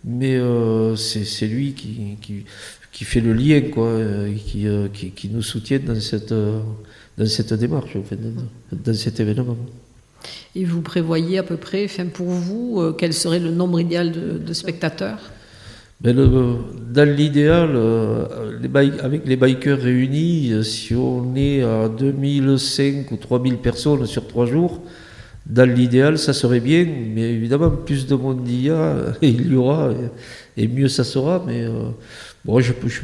mais 0.04 0.36
euh, 0.36 0.96
c'est 0.96 1.48
lui 1.48 1.74
qui, 1.74 2.18
qui, 2.22 2.46
qui 2.92 3.04
fait 3.06 3.22
le 3.22 3.34
lien, 3.34 3.62
quoi, 3.62 4.00
qui, 4.36 4.68
qui, 4.94 5.12
qui 5.12 5.30
nous 5.30 5.42
soutient 5.42 5.80
dans 5.80 6.00
cette, 6.00 6.34
dans 6.34 7.26
cette 7.26 7.54
démarche, 7.54 7.96
en 7.96 8.04
fait, 8.04 8.18
dans, 8.18 8.44
dans 8.72 8.94
cet 8.94 9.20
événement. 9.20 9.58
Et 10.56 10.66
vous 10.66 10.82
prévoyez 10.82 11.38
à 11.38 11.44
peu 11.44 11.58
près, 11.58 11.86
enfin, 11.86 12.08
pour 12.08 12.28
vous, 12.28 12.94
quel 12.98 13.14
serait 13.14 13.40
le 13.40 13.52
nombre 13.52 13.80
idéal 13.80 14.12
de, 14.12 14.38
de 14.38 14.54
spectateurs? 14.54 15.20
Ben, 16.00 16.16
le- 16.16 16.58
dans 16.94 17.10
l'idéal, 17.10 17.72
euh, 17.76 18.26
avec 19.02 19.26
les 19.26 19.36
bikers 19.36 19.80
réunis, 19.80 20.52
euh, 20.54 20.62
si 20.64 20.94
on 20.94 21.36
est 21.36 21.64
à 21.64 21.90
2005 21.90 23.12
ou 23.12 23.18
3000 23.18 23.58
personnes 23.58 24.06
sur 24.06 24.28
trois 24.28 24.46
jours, 24.46 24.82
dans 25.48 25.68
l'idéal, 25.70 26.18
ça 26.20 26.34
serait 26.34 26.60
bien, 26.60 26.86
mais 26.86 27.34
évidemment, 27.34 27.72
plus 27.72 28.06
de 28.08 28.16
monde 28.16 28.48
y 28.48 28.70
a, 28.70 28.96
il 29.24 29.52
y 29.52 29.56
aura, 29.56 29.92
et, 30.58 30.68
mieux 30.68 30.88
ça 30.90 31.04
sera. 31.04 31.44
Mais 31.48 31.64
euh, 31.66 31.90
bon, 32.46 32.60
je 32.60 32.74
je, 32.88 33.02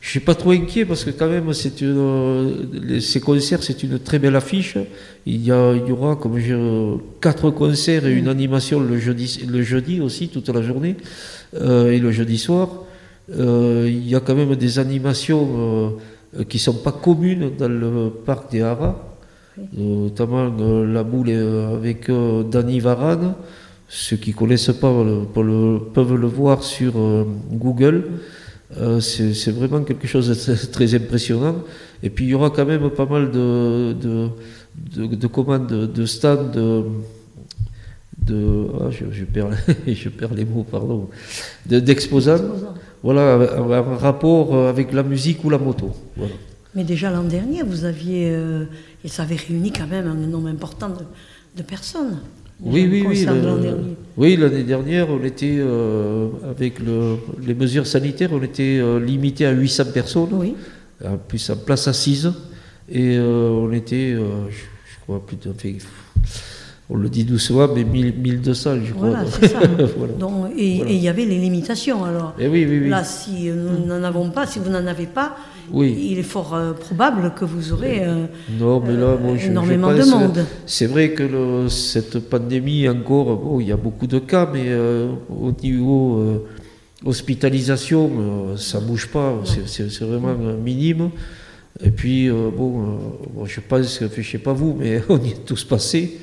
je 0.00 0.08
suis 0.08 0.20
pas 0.20 0.34
trop 0.34 0.52
inquiet 0.52 0.86
parce 0.86 1.04
que 1.04 1.10
quand 1.10 1.28
même, 1.28 1.52
c'est 1.52 1.82
une, 1.82 3.00
ces 3.00 3.20
concerts, 3.20 3.62
c'est 3.62 3.82
une 3.82 3.98
très 3.98 4.18
belle 4.18 4.34
affiche. 4.34 4.78
Il 5.26 5.44
y, 5.44 5.52
a, 5.52 5.74
il 5.74 5.86
y 5.86 5.92
aura 5.92 6.16
comme 6.16 6.38
je, 6.38 6.96
quatre 7.20 7.50
concerts 7.50 8.06
et 8.06 8.12
une 8.14 8.28
animation 8.28 8.80
le 8.80 8.98
jeudi, 8.98 9.42
le 9.46 9.60
jeudi 9.62 10.00
aussi, 10.00 10.28
toute 10.28 10.48
la 10.48 10.62
journée, 10.62 10.96
euh, 11.54 11.92
et 11.92 11.98
le 11.98 12.10
jeudi 12.12 12.38
soir. 12.38 12.68
Euh, 13.38 13.86
il 13.88 14.08
y 14.08 14.14
a 14.16 14.20
quand 14.20 14.34
même 14.34 14.54
des 14.56 14.78
animations 14.78 15.90
euh, 16.38 16.44
qui 16.44 16.56
ne 16.56 16.60
sont 16.62 16.74
pas 16.82 16.92
communes 16.92 17.50
dans 17.58 17.68
le 17.68 18.10
parc 18.24 18.50
des 18.50 18.62
Haras, 18.62 18.96
notamment 19.76 20.50
euh, 20.60 20.86
la 20.90 21.02
boule 21.02 21.30
avec 21.30 22.10
Danny 22.50 22.80
Varane. 22.80 23.34
Ceux 23.86 24.16
qui 24.16 24.30
ne 24.30 24.36
connaissent 24.36 24.72
pas 24.80 24.90
le- 25.04 25.24
pour 25.24 25.42
le- 25.42 25.80
peuvent 25.92 26.14
le 26.14 26.26
voir 26.26 26.62
sur 26.62 26.92
Google. 27.52 28.04
Euh, 28.78 29.00
c'est 29.00 29.50
vraiment 29.50 29.82
quelque 29.82 30.06
chose 30.06 30.28
de 30.28 30.54
très, 30.70 30.94
impressionnant. 30.94 31.56
Et 32.02 32.10
puis 32.10 32.26
il 32.26 32.28
y 32.30 32.34
aura 32.34 32.50
quand 32.50 32.64
même 32.64 32.88
pas 32.90 33.06
mal 33.06 33.30
de, 33.30 33.92
de, 34.00 34.28
de, 34.94 35.06
de 35.14 35.26
commandes, 35.26 35.66
de, 35.66 36.06
stands, 36.06 36.50
de, 38.26 38.66
ah, 38.80 38.90
je, 38.90 39.24
perds, 39.24 39.50
je 39.86 40.08
perds 40.08 40.34
les 40.34 40.44
mots, 40.44 40.64
pardon, 40.70 41.08
De- 41.66 41.80
d'exposants. 41.80 42.38
voilà, 43.02 43.38
en 43.58 43.96
rapport 43.96 44.54
avec 44.68 44.92
la 44.92 45.02
musique 45.02 45.42
ou 45.44 45.50
la 45.50 45.58
moto. 45.58 45.90
Mais 46.74 46.84
déjà 46.84 47.10
l'an 47.10 47.24
dernier, 47.24 47.62
vous 47.64 47.84
aviez, 47.84 48.30
euh, 48.30 48.64
et 49.04 49.08
ça 49.08 49.24
avait 49.24 49.34
réuni 49.36 49.72
quand 49.72 49.88
même 49.88 50.06
un 50.06 50.14
nombre 50.14 50.48
important 50.48 50.90
de 51.56 51.62
personnes. 51.62 52.20
Oui, 52.62 52.86
oui, 52.90 53.04
oui. 53.08 53.24
le- 53.24 53.96
oui, 54.16 54.36
l'année 54.36 54.64
dernière, 54.64 55.08
on 55.08 55.22
était, 55.24 55.56
euh, 55.58 56.28
avec 56.50 56.78
le- 56.78 57.16
les 57.46 57.54
mesures 57.54 57.86
sanitaires, 57.86 58.30
on 58.32 58.42
était 58.42 58.78
euh, 58.80 58.98
limité 59.00 59.46
à 59.46 59.52
800 59.52 59.84
personnes, 59.94 60.28
Oui. 60.32 60.54
en 61.04 61.16
plus 61.16 61.48
en 61.50 61.56
place 61.56 61.88
assise, 61.88 62.30
et 62.88 63.16
euh, 63.16 63.48
on 63.50 63.72
était, 63.72 64.12
je, 64.12 64.18
je 64.50 65.00
crois, 65.02 65.24
plus 65.24 65.36
de, 65.36 65.50
enfin, 65.50 65.70
on 66.92 66.96
le 66.96 67.08
dit 67.08 67.22
doucement, 67.24 67.68
mais 67.72 67.84
1000 67.84 68.14
1200, 68.18 68.70
je 68.84 68.92
crois. 68.92 69.08
Voilà, 69.10 69.24
c'est 69.30 69.46
ça. 69.48 69.60
Voilà. 69.96 70.12
Donc, 70.14 70.50
et 70.56 70.76
Voilà. 70.78 70.90
et 70.90 70.94
il 70.94 71.00
y 71.02 71.08
avait 71.08 71.24
les 71.24 71.38
limitations 71.38 72.04
alors. 72.04 72.34
Eh 72.38 72.48
oui, 72.48 72.66
oui, 72.68 72.80
oui. 72.82 72.88
Là, 72.88 73.04
si 73.04 73.48
euh, 73.48 73.54
nous 73.54 73.86
n'en 73.86 74.02
avons 74.02 74.30
pas, 74.30 74.46
si 74.46 74.58
vous 74.58 74.70
n'en 74.70 74.84
avez 74.86 75.06
pas, 75.06 75.36
Oui. 75.72 75.96
il 76.10 76.18
est 76.18 76.24
fort 76.24 76.52
euh, 76.54 76.72
probable 76.72 77.32
que 77.38 77.44
vous 77.44 77.72
aurez 77.72 78.02
euh, 78.04 78.26
Non, 78.58 78.80
mais 78.80 78.94
là, 78.94 79.16
moi, 79.22 79.36
je, 79.36 79.42
je 79.44 79.50
énormément 79.50 79.92
de 79.94 80.02
monde. 80.04 80.44
C'est 80.66 80.86
vrai 80.86 81.10
que 81.12 81.22
le- 81.22 81.68
cette 81.68 82.18
pandémie, 82.28 82.88
encore, 82.88 83.36
bon, 83.36 83.60
il 83.60 83.68
y 83.68 83.72
a 83.72 83.76
beaucoup 83.76 84.08
de 84.08 84.18
cas, 84.18 84.48
mais 84.52 84.64
euh, 84.66 85.12
au 85.28 85.52
niveau 85.62 86.18
euh, 86.18 86.38
hospitalisation, 87.04 88.10
euh, 88.18 88.56
ça 88.56 88.80
bouge 88.80 89.08
pas, 89.08 89.34
c'est- 89.44 90.02
vraiment 90.04 90.34
euh, 90.40 90.56
minime. 90.56 91.10
Et 91.82 91.90
puis, 91.90 92.28
euh, 92.28 92.50
bon, 92.54 92.82
euh, 92.82 92.84
bon, 93.34 93.44
je 93.46 93.60
pense 93.60 93.98
que, 93.98 94.20
je 94.22 94.28
sais 94.30 94.38
pas 94.38 94.52
vous, 94.52 94.76
mais 94.78 95.00
on 95.08 95.18
y 95.18 95.28
est 95.30 95.44
tous 95.46 95.64
passés. 95.64 96.18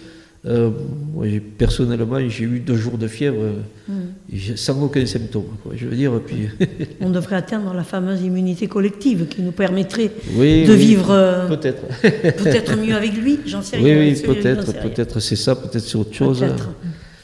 Euh, 0.46 0.70
moi, 1.14 1.26
personnellement, 1.58 2.20
j'ai 2.30 2.44
eu 2.46 2.60
deux 2.60 2.76
jours 2.78 2.98
de 2.98 3.08
fièvre 3.08 3.42
euh, 3.42 3.52
Mm. 3.90 3.94
et 4.34 4.58
sans 4.58 4.82
aucun 4.84 5.06
symptôme. 5.06 5.46
Quoi, 5.64 5.74
je 5.76 5.88
veux 5.88 5.96
dire, 5.96 6.14
et 6.16 6.20
puis, 6.20 6.48
On 7.02 7.10
devrait 7.10 7.38
atteindre 7.38 7.74
la 7.74 7.84
fameuse 7.84 8.22
immunité 8.22 8.68
collective 8.68 9.28
qui 9.28 9.42
nous 9.42 9.52
permettrait 9.52 10.12
oui, 10.36 10.66
de 10.66 10.74
oui, 10.74 10.78
vivre 10.78 11.12
euh, 11.12 11.48
Peut-être. 11.48 11.84
peut-être 12.02 12.78
mieux 12.78 12.94
avec 12.96 13.14
lui, 13.16 13.40
j'en 13.46 13.62
sais 13.62 13.78
Oui, 13.78 13.94
rien. 13.94 14.00
oui, 14.14 14.22
peut-être, 14.22 14.74
peut-être 14.82 15.20
c'est 15.22 15.36
ça, 15.38 15.56
peut-être 15.56 15.80
c'est 15.86 15.98
autre 15.98 16.14
chose. 16.14 16.46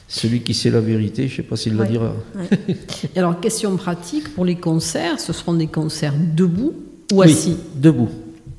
Celui 0.08 0.40
qui 0.40 0.52
sait 0.54 0.70
la 0.70 0.80
vérité, 0.80 1.26
je 1.28 1.32
ne 1.32 1.36
sais 1.36 1.42
pas 1.42 1.56
s'il 1.56 1.76
la 1.76 1.82
Ouais. 1.84 1.88
dira. 1.90 2.14
Et 3.14 3.18
alors, 3.18 3.40
question 3.40 3.76
pratique, 3.76 4.34
pour 4.34 4.44
les 4.44 4.56
concerts, 4.56 5.18
ce 5.20 5.32
seront 5.32 5.54
des 5.54 5.66
concerts 5.66 6.14
debout 6.36 6.74
ou 7.12 7.20
Oui, 7.20 7.26
assis? 7.30 7.56
debout. 7.76 8.10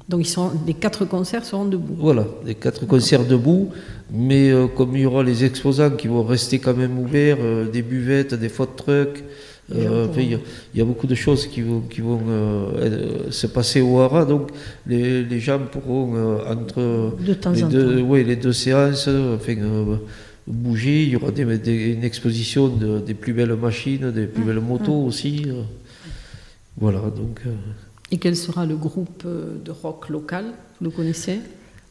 Donc, 0.08 0.22
ils 0.22 0.30
sont, 0.30 0.52
les 0.68 0.76
quatre 0.76 1.04
concerts 1.06 1.46
seront 1.46 1.66
debout. 1.66 1.96
Voilà, 1.98 2.28
les 2.46 2.54
quatre 2.56 2.86
concerts 2.86 3.26
debout, 3.26 3.70
mais 4.14 4.52
euh, 4.52 4.68
comme 4.68 4.96
il 4.96 5.02
y 5.02 5.06
aura 5.08 5.24
les 5.24 5.44
exposants 5.44 5.90
qui 5.90 6.08
vont 6.08 6.24
rester 6.24 6.60
quand 6.60 6.76
même 6.76 7.00
ouverts, 7.00 7.38
euh, 7.42 7.68
des 7.70 7.82
buvettes, 7.82 8.36
des 8.36 8.50
food 8.50 8.76
trucks, 8.76 9.24
euh, 9.74 10.06
il 10.18 10.30
y, 10.30 10.36
a- 10.36 10.40
il 10.76 10.78
y 10.78 10.82
a 10.82 10.86
beaucoup 10.86 11.08
de 11.08 11.16
choses 11.16 11.48
qui 11.48 11.62
vont, 11.62 11.82
qui 11.82 12.02
vont 12.02 12.22
euh, 12.30 13.32
se 13.32 13.48
passer 13.48 13.82
au 13.82 14.00
Hara, 14.00 14.26
donc 14.26 14.52
les, 14.86 15.24
les 15.24 15.40
gens 15.40 15.58
pourront 15.72 16.14
euh, 16.16 16.54
entre 16.54 17.16
De 17.20 17.34
temps 17.34 17.50
les 17.52 17.64
en 17.64 17.70
deux, 17.70 17.98
temps. 17.98 18.04
ouais, 18.04 18.24
les 18.24 18.36
deux 18.36 18.54
séances, 18.54 19.08
enfin, 19.08 19.56
bouger. 20.46 21.02
Il 21.02 21.10
y 21.10 21.16
aura 21.16 21.32
des, 21.32 21.58
des- 21.58 21.94
une 21.94 22.04
exposition 22.04 22.68
de- 22.68 23.00
des 23.00 23.16
plus 23.16 23.34
belles 23.34 23.56
machines, 23.56 24.12
des 24.12 24.28
plus 24.28 24.44
belles 24.44 24.60
motos 24.62 25.04
aussi. 25.04 25.46
euh. 25.48 25.64
Voilà, 26.78 27.00
donc. 27.00 27.40
Euh, 28.12 28.16
Et 28.16 28.18
quel 28.18 28.36
sera 28.36 28.66
le 28.66 28.76
groupe 28.76 29.24
euh, 29.26 29.58
de 29.64 29.72
rock 29.72 30.10
local 30.10 30.46
Vous 30.80 30.86
le 30.86 30.92
connaissez? 30.92 31.40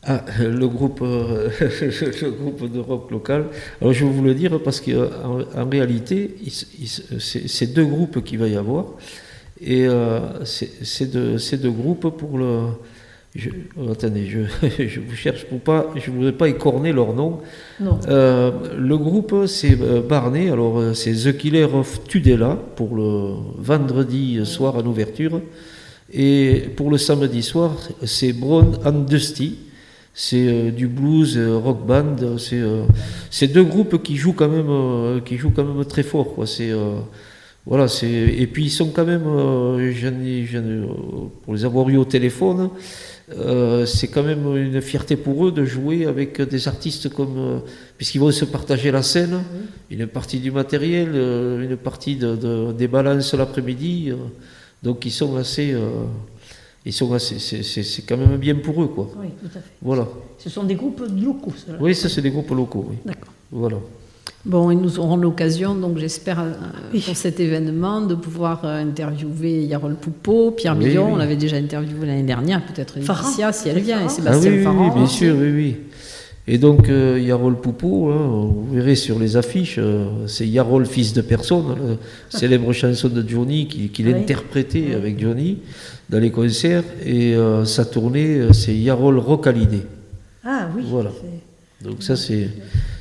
Ah, 0.02 0.24
le 0.40 0.68
groupe, 0.68 1.00
euh, 1.02 1.48
le 1.60 2.30
groupe 2.30 2.70
de 2.70 2.78
rock 2.78 3.10
local. 3.10 3.46
Alors 3.80 3.92
je 3.92 4.04
vais 4.04 4.10
vous 4.10 4.24
le 4.24 4.34
dire 4.34 4.60
parce 4.62 4.80
qu'en 4.80 5.40
en 5.56 5.68
réalité, 5.68 6.36
c'est 7.18 7.72
deux 7.72 7.86
groupes 7.86 8.22
qu'il 8.22 8.38
va 8.38 8.48
y 8.48 8.56
avoir. 8.56 8.86
Et 9.60 9.86
euh, 9.86 10.44
c'est 10.44 11.10
deux, 11.10 11.70
groupes 11.70 12.16
pour 12.16 12.38
le. 12.38 12.66
Je, 13.34 13.50
oh, 13.76 13.90
attendez, 13.90 14.26
je, 14.26 14.40
je 14.86 15.00
vous 15.00 15.14
cherche 15.14 15.44
pour 15.46 15.60
pas. 15.60 15.90
Je 15.96 16.10
ne 16.10 16.16
voudrais 16.16 16.32
pas 16.32 16.48
écorner 16.48 16.92
leur 16.92 17.14
nom. 17.14 17.40
Non. 17.80 17.98
Euh, 18.08 18.50
le 18.76 18.98
groupe, 18.98 19.46
c'est 19.46 19.80
euh, 19.80 20.02
Barnet. 20.02 20.50
Alors, 20.50 20.78
euh, 20.78 20.94
c'est 20.94 21.12
The 21.12 21.36
Killer 21.36 21.64
of 21.64 22.04
Tudela 22.04 22.58
pour 22.76 22.94
le 22.94 23.34
vendredi 23.58 24.44
soir 24.44 24.76
en 24.76 24.86
ouverture. 24.86 25.40
Et 26.12 26.64
pour 26.76 26.90
le 26.90 26.98
samedi 26.98 27.42
soir, 27.42 27.76
c'est 28.04 28.32
Brown 28.32 28.76
and 28.84 29.00
Dusty. 29.08 29.58
C'est 30.16 30.46
euh, 30.46 30.70
du 30.70 30.86
blues, 30.86 31.36
euh, 31.36 31.56
rock 31.56 31.84
band. 31.86 32.38
C'est 32.38 32.60
euh, 32.60 32.84
c'est 33.30 33.48
deux 33.48 33.64
groupes 33.64 34.00
qui 34.02 34.16
jouent 34.16 34.32
quand 34.34 34.48
même, 34.48 34.68
euh, 34.68 35.20
qui 35.20 35.36
jouent 35.38 35.50
quand 35.50 35.64
même 35.64 35.84
très 35.86 36.04
fort. 36.04 36.34
Quoi. 36.34 36.44
Voilà. 37.66 37.86
Et 38.02 38.46
puis 38.46 38.64
ils 38.66 38.70
sont 38.70 38.90
quand 38.90 39.06
même. 39.06 39.24
ai- 39.80 40.44
ai, 40.44 40.46
pour 41.42 41.54
les 41.54 41.64
avoir 41.64 41.88
eu 41.88 41.96
au 41.96 42.04
téléphone. 42.04 42.68
c'est 43.86 44.08
quand 44.08 44.22
même 44.22 44.54
une 44.56 44.80
fierté 44.82 45.16
pour 45.16 45.46
eux 45.46 45.50
de 45.52 45.64
jouer 45.64 46.04
avec 46.04 46.40
des 46.42 46.68
artistes 46.68 47.08
comme 47.08 47.62
puisqu'ils 47.96 48.18
vont 48.20 48.30
se 48.30 48.44
partager 48.44 48.90
la 48.92 49.02
scène, 49.02 49.40
une 49.90 50.06
partie 50.06 50.38
du 50.40 50.50
matériel, 50.52 51.08
une 51.16 51.76
partie 51.78 52.16
de, 52.16 52.36
de- 52.36 52.72
des 52.72 52.86
balances 52.86 53.32
l'après-midi. 53.34 54.12
Donc 54.84 55.04
ils 55.06 55.10
sont 55.10 55.34
assez, 55.36 55.72
euh, 55.72 55.88
ils 56.84 56.92
sont 56.92 57.12
assez, 57.14 57.38
c'est- 57.38 57.62
c'est 57.62 57.82
c'est 57.82 58.02
quand 58.02 58.18
même 58.18 58.36
bien 58.36 58.54
pour 58.56 58.82
eux 58.82 58.88
quoi. 58.88 59.08
Oui, 59.20 59.28
tout 59.40 59.46
à 59.58 59.60
fait. 59.60 59.70
Voilà. 59.82 60.06
Ce 60.38 60.50
sont 60.50 60.64
des 60.64 60.74
groupes 60.74 61.02
locaux. 61.24 61.52
Oui, 61.80 61.94
ça 61.94 62.08
c'est 62.08 62.20
des 62.22 62.30
groupes 62.30 62.50
locaux. 62.50 62.86
Oui. 62.90 62.96
D'accord. 63.06 63.32
Voilà. 63.50 63.78
Bon, 64.46 64.70
et 64.70 64.74
nous 64.74 64.98
aurons 64.98 65.16
l'occasion, 65.16 65.74
donc 65.74 65.96
j'espère, 65.96 66.38
euh, 66.40 66.52
Oui. 66.92 67.00
pour 67.00 67.16
cet 67.16 67.40
événement, 67.40 68.02
de 68.02 68.14
pouvoir 68.14 68.62
euh, 68.64 68.82
interviewer 68.82 69.64
Yarol 69.64 69.94
Poupeau, 69.96 70.50
Pierre 70.50 70.76
Oui, 70.78 70.88
Millon, 70.88 71.06
oui. 71.06 71.12
on 71.14 71.16
l'avait 71.16 71.36
déjà 71.36 71.56
interviewé 71.56 72.06
l'année 72.06 72.24
dernière, 72.34 72.60
peut-être 72.66 72.96
Laetitia 72.98 73.52
si 73.54 73.70
elle 73.70 73.80
vient, 73.80 74.00
et 74.04 74.08
Farhan. 74.08 74.08
Ah 74.08 74.10
Sébastien 74.10 74.50
oui, 74.52 74.58
oui, 74.58 74.64
Farhan. 74.64 74.88
oui, 74.88 74.94
bien 74.96 75.06
sûr, 75.06 75.34
oui, 75.40 75.50
oui. 75.50 75.76
Et 76.46 76.58
donc, 76.58 76.90
euh, 76.90 77.18
Yarol 77.18 77.56
Poupeau, 77.58 78.10
hein, 78.10 78.50
vous 78.52 78.74
verrez 78.74 78.96
sur 78.96 79.18
les 79.18 79.36
affiches, 79.38 79.76
euh, 79.78 80.26
c'est 80.26 80.46
Yarol, 80.46 80.84
fils 80.84 81.14
de 81.14 81.22
personne, 81.22 81.64
la 81.78 81.96
célèbre 82.38 82.70
chanson 82.74 83.08
de 83.08 83.26
Johnny 83.26 83.66
qu'il 83.66 83.90
qu'il 83.90 84.08
Oui. 84.08 84.14
interprétait 84.14 84.94
avec 84.94 85.18
Johnny 85.18 85.58
dans 86.10 86.18
les 86.18 86.30
concerts. 86.30 86.84
Et 87.04 87.34
euh, 87.34 87.64
sa 87.64 87.86
tournée, 87.86 88.48
c'est 88.52 88.74
Yarol 88.76 89.18
Rockalidé. 89.18 89.80
Ah 90.44 90.68
oui. 90.76 90.82
Voilà. 90.86 91.10
Donc 91.82 92.02
ça, 92.02 92.14
c'est 92.14 92.50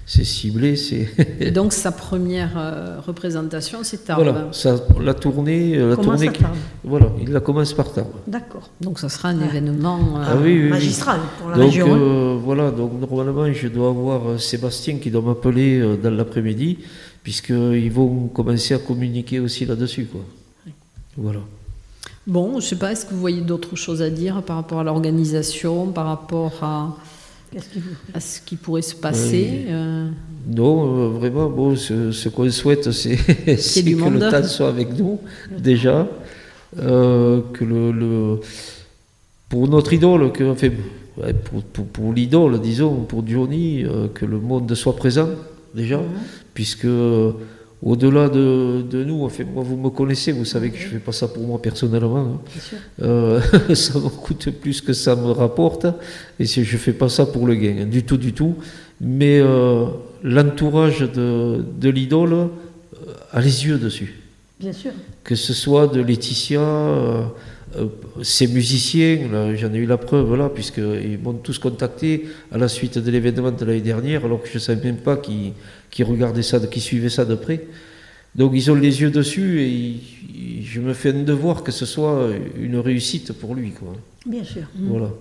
c'est 0.05 0.23
ciblé, 0.25 0.75
c'est... 0.75 1.07
Et 1.39 1.51
donc 1.51 1.71
sa 1.71 1.91
première 1.91 2.51
euh, 2.57 2.99
représentation, 3.05 3.79
c'est 3.83 4.09
à 4.09 4.15
voilà, 4.15 4.49
ça, 4.51 4.75
la 4.99 5.13
tournée... 5.13 5.77
euh, 5.77 5.91
La 5.91 5.95
Comment 5.95 6.09
tournée 6.11 6.25
ça 6.27 6.31
qui- 6.33 6.41
parle 6.43 6.57
Voilà, 6.83 7.07
il 7.21 7.29
la 7.31 7.39
commence 7.39 7.73
par 7.73 7.91
Tarbes. 7.93 8.07
D'accord. 8.27 8.69
Donc 8.81 8.99
ça 8.99 9.07
sera 9.09 9.29
un 9.29 9.39
Ah. 9.41 9.45
événement. 9.45 9.99
euh, 10.17 10.23
Ah 10.27 10.35
oui, 10.35 10.43
oui, 10.43 10.63
oui. 10.65 10.69
Magistral 10.69 11.19
pour 11.39 11.49
la 11.49 11.55
Donc 11.57 11.65
région. 11.67 11.93
hein. 11.93 11.97
euh, 11.99 12.37
voilà, 12.43 12.71
donc 12.71 12.91
normalement 12.99 13.51
je 13.53 13.67
dois 13.69 13.89
avoir 13.89 14.39
Sébastien 14.39 14.97
qui 14.97 15.09
doit 15.09 15.21
m'appeler 15.21 15.79
euh, 15.79 15.95
dans 15.95 16.11
l'après-midi, 16.11 16.79
puisqu'ils 17.23 17.91
vont 17.91 18.27
commencer 18.27 18.73
à 18.73 18.79
communiquer 18.79 19.39
aussi 19.39 19.65
là-dessus. 19.65 20.05
Quoi. 20.11 20.21
Voilà. 21.15 21.39
Bon, 22.27 22.51
je 22.51 22.55
ne 22.55 22.61
sais 22.61 22.75
pas, 22.77 22.91
est-ce 22.91 23.05
que 23.05 23.13
vous 23.13 23.19
voyez 23.19 23.41
d'autres 23.41 23.75
choses 23.75 24.01
à 24.01 24.09
dire 24.09 24.41
par 24.43 24.55
rapport 24.57 24.79
à 24.79 24.83
l'organisation, 24.83 25.87
par 25.87 26.05
rapport 26.07 26.53
à, 26.61 26.95
Qu'est-ce 27.53 27.69
qu'il 27.69 27.81
vous 27.83 27.95
à 28.13 28.19
ce 28.19 28.41
qui 28.41 28.55
pourrait 28.55 28.81
se 28.81 28.95
passer 28.95 29.65
euh, 29.69 30.09
Non, 30.47 30.97
euh, 30.97 31.07
vraiment, 31.09 31.49
bon, 31.49 31.75
ce, 31.75 32.11
ce 32.11 32.27
qu'on 32.29 32.49
souhaite, 32.49 32.91
c'est 32.91 33.15
que 33.95 33.95
monde. 33.95 34.13
le 34.15 34.31
temps 34.31 34.43
soit 34.43 34.69
avec 34.69 34.97
nous, 34.97 35.19
déjà, 35.57 36.07
euh, 36.79 37.41
que 37.53 37.63
le, 37.63 37.91
le- 37.91 38.39
pour 39.49 39.67
notre 39.67 39.93
idole, 39.93 40.31
que, 40.31 40.43
enfin, 40.45 40.69
pour, 41.45 41.61
pour, 41.63 41.85
pour 41.85 42.11
l'idole, 42.13 42.59
disons, 42.59 43.01
pour 43.03 43.23
Johnny, 43.27 43.83
euh, 43.83 44.07
que 44.11 44.25
le 44.25 44.39
monde 44.39 44.73
soit 44.73 44.95
présent, 44.95 45.29
déjà, 45.75 46.01
puisque 46.55 46.85
euh, 46.85 47.33
au-delà 47.83 48.29
de, 48.29 48.81
de 48.89 49.03
nous, 49.03 49.25
enfin, 49.25 49.43
moi, 49.53 49.63
vous 49.63 49.75
me 49.75 49.89
connaissez, 49.89 50.31
vous 50.31 50.45
savez 50.45 50.69
que 50.69 50.77
je 50.77 50.85
ne 50.85 50.89
fais 50.91 50.99
pas 50.99 51.11
ça 51.11 51.27
pour 51.27 51.43
moi 51.45 51.61
personnellement. 51.61 52.17
hein. 52.17 52.39
Euh, 53.01 53.41
ça 53.75 53.99
me 53.99 54.07
coûte 54.09 54.49
plus 54.51 54.79
que 54.81 54.93
ça 54.93 55.15
me 55.15 55.31
rapporte, 55.31 55.85
et 56.39 56.45
si 56.45 56.63
je 56.63 56.77
fais 56.77 56.93
pas 56.93 57.09
ça 57.09 57.25
pour 57.25 57.45
le 57.45 57.55
gain, 57.55 57.75
hein, 57.81 57.85
du 57.85 58.03
tout, 58.03 58.17
du 58.17 58.31
tout. 58.33 58.55
Mais 59.01 59.39
euh, 59.39 59.85
l'entourage 60.23 60.99
de, 61.01 61.63
de 61.79 61.89
l'idole 61.89 62.33
euh, 62.33 62.47
a 63.33 63.41
les 63.41 63.65
yeux 63.65 63.77
dessus. 63.77 64.19
Bien 64.59 64.71
sûr. 64.71 64.91
Que 65.25 65.35
ce 65.35 65.53
soit 65.53 65.87
de 65.87 65.99
Laetitia, 65.99 66.61
euh, 67.77 67.88
ces 68.21 68.47
musiciens, 68.47 69.19
j'en 69.55 69.73
ai 69.73 69.77
eu 69.77 69.86
la 69.86 69.97
preuve 69.97 70.36
là, 70.36 70.49
puisqu'ils 70.49 71.19
m'ont 71.21 71.33
tous 71.33 71.57
contacté 71.59 72.25
à 72.51 72.57
la 72.57 72.67
suite 72.67 72.97
de 72.97 73.09
l'événement 73.12 73.51
de 73.51 73.65
l'année 73.65 73.81
dernière, 73.81 74.25
alors 74.25 74.41
que 74.41 74.47
je 74.49 74.55
ne 74.55 74.59
savais 74.59 74.83
même 74.83 74.97
pas 74.97 75.17
qui, 75.17 75.53
qui 75.89 76.03
regardaient 76.03 76.43
ça, 76.43 76.59
qui 76.59 76.79
suivaient 76.79 77.09
ça 77.09 77.25
de 77.25 77.36
près. 77.36 77.65
Donc 78.36 78.51
ils 78.55 78.71
ont 78.71 78.75
les 78.75 79.01
yeux 79.01 79.12
dessus 79.12 79.62
et 79.62 79.67
ils- 79.69 80.65
je 80.65 80.79
me 80.81 80.93
fais 80.93 81.09
un 81.12 81.23
devoir 81.23 81.62
que 81.63 81.71
ce 81.71 81.86
soit 81.86 82.29
une 82.59 82.77
réussite 82.77 83.31
pour 83.33 83.53
lui. 83.53 83.71
Quoi. 83.71 83.93
Bien 84.25 84.43
sûr. 84.43 84.63
Voilà. 84.79 85.12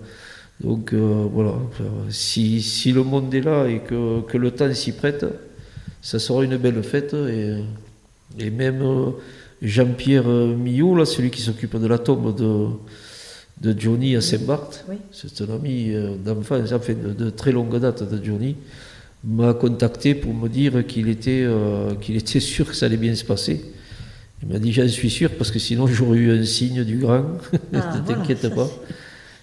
Donc 0.61 0.93
euh, 0.93 1.25
voilà, 1.31 1.53
Enfin, 1.69 1.83
si, 2.09 2.61
si 2.61 2.91
le 2.91 3.03
monde 3.03 3.33
est 3.33 3.41
là 3.41 3.67
et 3.67 3.79
que, 3.79 4.21
que 4.21 4.37
le 4.37 4.51
temps 4.51 4.73
s'y 4.73 4.93
prête, 4.93 5.25
ça 6.01 6.17
sera 6.19 6.43
une 6.43 6.57
belle 6.57 6.81
fête. 6.83 7.13
Et, 7.13 7.55
et 8.39 8.49
même 8.49 8.81
euh, 8.81 9.11
Jean-Pierre 9.63 10.27
euh, 10.27 10.55
Millot, 10.55 10.95
là, 10.95 11.05
celui 11.05 11.31
qui 11.31 11.41
s'occupe 11.41 11.75
de 11.77 11.87
la 11.87 11.97
tombe 11.97 12.35
de, 12.35 12.67
de 13.61 13.79
Johnny 13.79 14.15
à 14.15 14.21
Saint-Barth, 14.21 14.85
Oui. 14.89 14.97
c'est 15.11 15.41
un 15.41 15.55
ami 15.55 15.91
euh, 15.93 16.15
d'enfance, 16.17 16.71
enfin 16.73 16.93
de, 16.93 17.13
de 17.13 17.29
très 17.29 17.51
longue 17.51 17.79
date 17.79 18.03
de 18.03 18.23
Johnny, 18.23 18.55
m'a 19.23 19.53
contacté 19.53 20.15
pour 20.15 20.33
me 20.33 20.49
dire 20.49 20.85
qu'il 20.85 21.07
était, 21.07 21.43
euh, 21.45 21.95
qu'il 21.95 22.15
était 22.17 22.39
sûr 22.53 22.67
que 22.67 22.75
ça 22.75 22.87
allait 22.87 22.97
bien 22.97 23.15
se 23.15 23.23
passer. 23.23 23.63
Il 24.41 24.49
m'a 24.49 24.59
dit 24.59 24.73
j'en 24.73 24.87
suis 24.89 25.09
sûr 25.09 25.29
parce 25.37 25.49
que 25.51 25.59
sinon 25.59 25.87
j'aurais 25.87 26.17
eu 26.17 26.37
un 26.37 26.43
signe 26.43 26.83
du 26.83 26.97
grand, 26.97 27.23
Ah, 27.73 27.95
ne 28.01 28.05
t'inquiète 28.05 28.53
pas. 28.53 28.69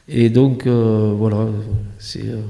Et 0.06 0.28
donc, 0.28 0.66
euh, 0.66 1.14
voilà, 1.16 1.46
c'est. 1.98 2.26
euh, 2.26 2.42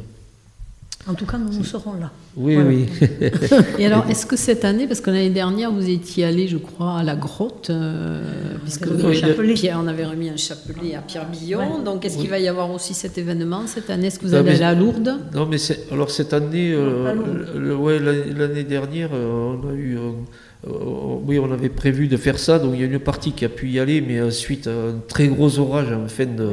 En 1.06 1.14
tout 1.14 1.26
cas, 1.26 1.38
nous, 1.38 1.52
nous 1.52 1.62
serons 1.64 1.92
là. 1.94 2.10
Oui, 2.36 2.54
Voilà. 2.54 2.68
oui. 2.70 2.86
Et 3.78 3.86
alors, 3.86 4.04
est-ce 4.10 4.24
que 4.24 4.36
cette 4.36 4.64
année, 4.64 4.86
parce 4.86 5.00
que 5.00 5.10
l'année 5.10 5.30
dernière, 5.30 5.72
vous 5.72 5.88
étiez 5.88 6.24
allé, 6.24 6.46
je 6.48 6.58
crois, 6.58 6.98
à 6.98 7.02
la 7.02 7.16
grotte, 7.16 7.70
euh, 7.70 8.22
puisque 8.62 8.86
avait 8.86 8.94
vous- 8.96 9.02
remis 9.08 9.16
un 9.16 9.20
chapelet. 9.20 9.54
Pierre, 9.54 9.80
on 9.82 9.86
avait 9.88 10.04
remis 10.06 10.28
un 10.28 10.36
chapelet 10.36 10.94
à 10.94 11.00
Pierre 11.00 11.26
Billon. 11.28 11.58
Ouais. 11.78 11.84
Donc, 11.84 12.04
est-ce 12.04 12.18
qu'il 12.18 12.30
va 12.30 12.38
y 12.38 12.46
avoir 12.48 12.70
aussi 12.70 12.94
cet 12.94 13.18
événement 13.18 13.66
cette 13.66 13.90
année? 13.90 14.06
Est-ce 14.06 14.18
que 14.20 14.26
vous 14.26 14.32
Non, 14.32 14.38
allez 14.38 14.50
mais- 14.50 14.54
aller 14.56 14.64
à 14.64 14.74
Lourdes? 14.74 15.16
Non, 15.34 15.46
mais 15.46 15.56
alors 15.90 16.10
cette 16.10 16.32
année, 16.32 16.72
euh, 16.72 17.74
ouais, 17.76 17.98
l'année 17.98 18.64
dernière, 18.64 19.10
euh, 19.12 19.56
on 19.62 19.68
a 19.68 19.72
eu, 19.74 19.96
euh, 19.98 20.70
oui, 21.26 21.38
on 21.38 21.50
avait 21.52 21.68
prévu 21.70 22.06
de 22.06 22.16
faire 22.16 22.38
ça, 22.38 22.58
donc 22.58 22.72
il 22.74 22.80
y 22.80 22.84
a 22.84 22.86
une 22.86 22.98
partie 22.98 23.32
qui 23.32 23.44
a 23.44 23.48
pu 23.48 23.68
y 23.70 23.78
aller, 23.80 24.00
mais 24.00 24.30
suite 24.30 24.66
à 24.66 24.70
un 24.70 25.00
très 25.08 25.26
gros 25.28 25.58
orage 25.58 25.90
en 25.92 26.06
fin 26.06 26.26
de 26.26 26.48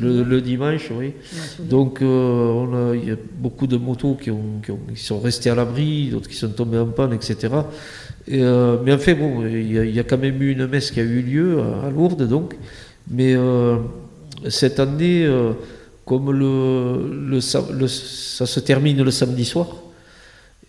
le, 0.00 0.40
dimanche, 0.40 0.90
oui. 0.96 1.12
Donc 1.60 2.02
euh, 2.02 2.06
on 2.06 2.90
a, 2.90 2.96
il 2.96 3.08
y 3.08 3.12
a 3.12 3.16
beaucoup 3.38 3.66
de 3.68 3.76
motos 3.76 4.14
qui, 4.20 4.30
ont, 4.30 4.60
qui, 4.64 4.72
ont- 4.72 4.80
qui 4.94 5.00
sont 5.06 5.20
restées 5.20 5.50
à 5.50 5.54
l'abri, 5.54 6.08
d'autres 6.10 6.28
qui 6.28 6.36
sont 6.36 6.48
tombées 6.48 6.78
en 6.78 6.86
panne, 6.86 7.12
etc. 7.12 7.36
Et, 8.28 8.42
euh, 8.42 8.76
mais 8.84 8.92
en 8.92 8.98
fait, 8.98 9.14
bon, 9.14 9.46
il 9.46 9.72
y, 9.72 9.78
a, 9.78 9.84
il 9.84 9.94
y 9.94 10.00
a 10.00 10.04
quand 10.04 10.18
même 10.18 10.40
eu 10.42 10.50
une 10.52 10.66
messe 10.66 10.90
qui 10.90 11.00
a 11.00 11.04
eu 11.04 11.22
lieu 11.22 11.60
à, 11.60 11.86
à 11.86 11.90
Lourdes, 11.90 12.26
donc. 12.28 12.54
Mais 13.10 13.34
euh, 13.36 13.76
cette 14.48 14.80
année, 14.80 15.24
euh, 15.24 15.52
comme 16.04 16.32
le, 16.32 17.26
le, 17.30 17.40
sa- 17.40 17.64
le- 17.72 17.86
ça 17.88 18.46
se 18.46 18.60
termine 18.60 19.02
le 19.02 19.10
samedi 19.10 19.44
soir, 19.44 19.68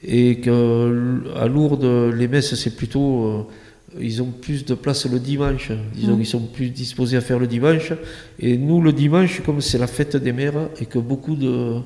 et 0.03 0.39
qu'à 0.39 1.47
Lourdes, 1.47 2.13
les 2.15 2.27
messes, 2.27 2.53
c'est 2.55 2.75
plutôt. 2.75 3.25
euh, 3.25 3.41
ils 3.99 4.21
ont 4.21 4.27
plus 4.31 4.63
de 4.65 4.75
place 4.75 5.09
le 5.09 5.17
dimanche. 5.17 5.71
Disons 5.95 6.13
Mm. 6.13 6.17
qu'ils 6.17 6.25
sont 6.27 6.41
plus 6.41 6.69
disposés 6.69 7.17
à 7.17 7.21
faire 7.21 7.39
le 7.39 7.47
dimanche. 7.47 7.93
Et 8.39 8.57
nous, 8.57 8.81
le 8.81 8.91
dimanche, 8.93 9.41
comme 9.43 9.61
c'est 9.61 9.79
la 9.79 9.87
fête 9.87 10.15
des 10.17 10.33
mères, 10.33 10.69
et 10.79 10.85
que 10.85 10.99
beaucoup 10.99 11.35
de, 11.35 11.77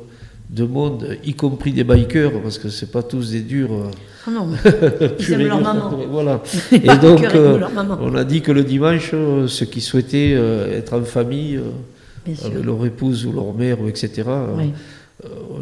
de 0.51 0.65
monde, 0.65 1.17
y 1.23 1.33
compris 1.33 1.71
des 1.71 1.85
bikers, 1.85 2.41
parce 2.41 2.57
que 2.57 2.67
c'est 2.69 2.91
pas 2.91 3.03
tous 3.03 3.31
des 3.31 3.39
durs. 3.41 3.69
Ah 4.27 4.31
non, 4.31 4.49
ils 5.19 5.31
aiment 5.31 5.47
leur 5.47 5.61
maman. 5.61 5.91
Voilà. 6.11 6.41
Et 6.73 6.79
donc, 7.01 7.23
euh, 7.23 7.57
on 8.01 8.13
a 8.15 8.23
dit 8.25 8.41
que 8.41 8.51
le 8.51 8.63
dimanche, 8.63 9.11
euh, 9.13 9.47
ceux 9.47 9.65
qui 9.65 9.79
souhaitaient 9.79 10.33
euh, 10.35 10.77
être 10.77 10.93
en 10.93 11.03
famille, 11.03 11.59
avec 12.27 12.63
leur 12.63 12.85
épouse 12.85 13.25
ou 13.25 13.31
leur 13.31 13.53
mère, 13.53 13.77
etc., 13.87 14.23
Oui. 14.57 14.71